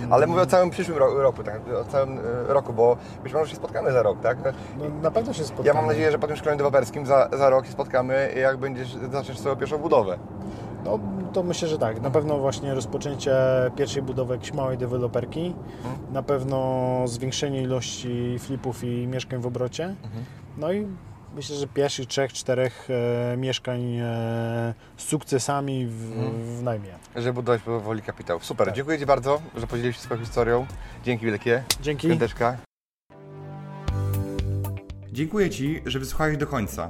Ale 0.09 0.27
mówię 0.27 0.41
o 0.41 0.45
całym 0.45 0.69
przyszłym 0.69 0.97
ro- 0.97 1.21
roku, 1.21 1.43
tak? 1.43 1.61
o 1.81 1.91
całym 1.91 2.19
e, 2.19 2.53
roku, 2.53 2.73
bo 2.73 2.97
być 3.23 3.33
może 3.33 3.49
się 3.49 3.55
spotkamy 3.55 3.91
za 3.91 4.03
rok, 4.03 4.17
tak? 4.21 4.37
No, 4.43 4.85
na 5.01 5.11
pewno 5.11 5.33
się 5.33 5.43
spotkamy. 5.43 5.67
Ja 5.67 5.73
mam 5.73 5.85
nadzieję, 5.87 6.11
że 6.11 6.19
po 6.19 6.27
tym 6.27 6.35
szkoleniu 6.35 6.57
deweloperskim 6.57 7.05
za, 7.05 7.29
za 7.37 7.49
rok 7.49 7.65
się 7.65 7.71
spotkamy, 7.71 8.33
jak 8.41 8.57
będziesz, 8.57 8.97
zaczniesz 9.11 9.39
swoją 9.39 9.55
pierwszą 9.55 9.77
budowę. 9.77 10.17
No, 10.85 10.99
to 11.33 11.43
myślę, 11.43 11.67
że 11.67 11.77
tak. 11.77 12.01
Na 12.01 12.09
pewno 12.11 12.37
właśnie 12.37 12.73
rozpoczęcie 12.73 13.31
pierwszej 13.75 14.01
budowy 14.01 14.33
jakiejś 14.33 14.53
małej 14.53 14.77
deweloperki. 14.77 15.53
Mhm. 15.85 16.13
Na 16.13 16.23
pewno 16.23 17.01
zwiększenie 17.07 17.61
ilości 17.61 18.39
flipów 18.39 18.83
i 18.83 19.07
mieszkań 19.07 19.41
w 19.41 19.45
obrocie. 19.45 19.83
Mhm. 20.03 20.25
No 20.57 20.71
i 20.73 20.87
myślę, 21.35 21.55
że 21.55 21.67
pierwszych 21.67 22.07
trzech, 22.07 22.33
czterech 22.33 22.87
e, 23.33 23.37
mieszkań 23.37 23.95
e, 23.95 24.73
z 24.97 25.03
sukcesami 25.03 25.87
w, 25.87 26.11
Mhm. 26.11 26.31
w 26.57 26.63
najmie. 26.63 26.89
Żeby 27.15 27.33
budować 27.33 27.61
powoli 27.61 28.01
kapitał. 28.01 28.39
Super, 28.41 28.67
Tak. 28.67 28.75
dziękuję 28.75 28.99
Ci 28.99 29.05
bardzo, 29.05 29.41
że 29.57 29.67
podzieliłeś 29.67 29.95
się 29.95 30.01
swoją 30.01 30.19
historią. 30.19 30.65
Dzięki 31.03 31.25
wielkie. 31.25 31.63
Dzięki. 31.81 32.07
Piąteczka. 32.09 32.57
Dziękuję 35.11 35.49
Ci, 35.49 35.81
że 35.85 35.99
wysłuchałeś 35.99 36.37
do 36.37 36.47
końca. 36.47 36.89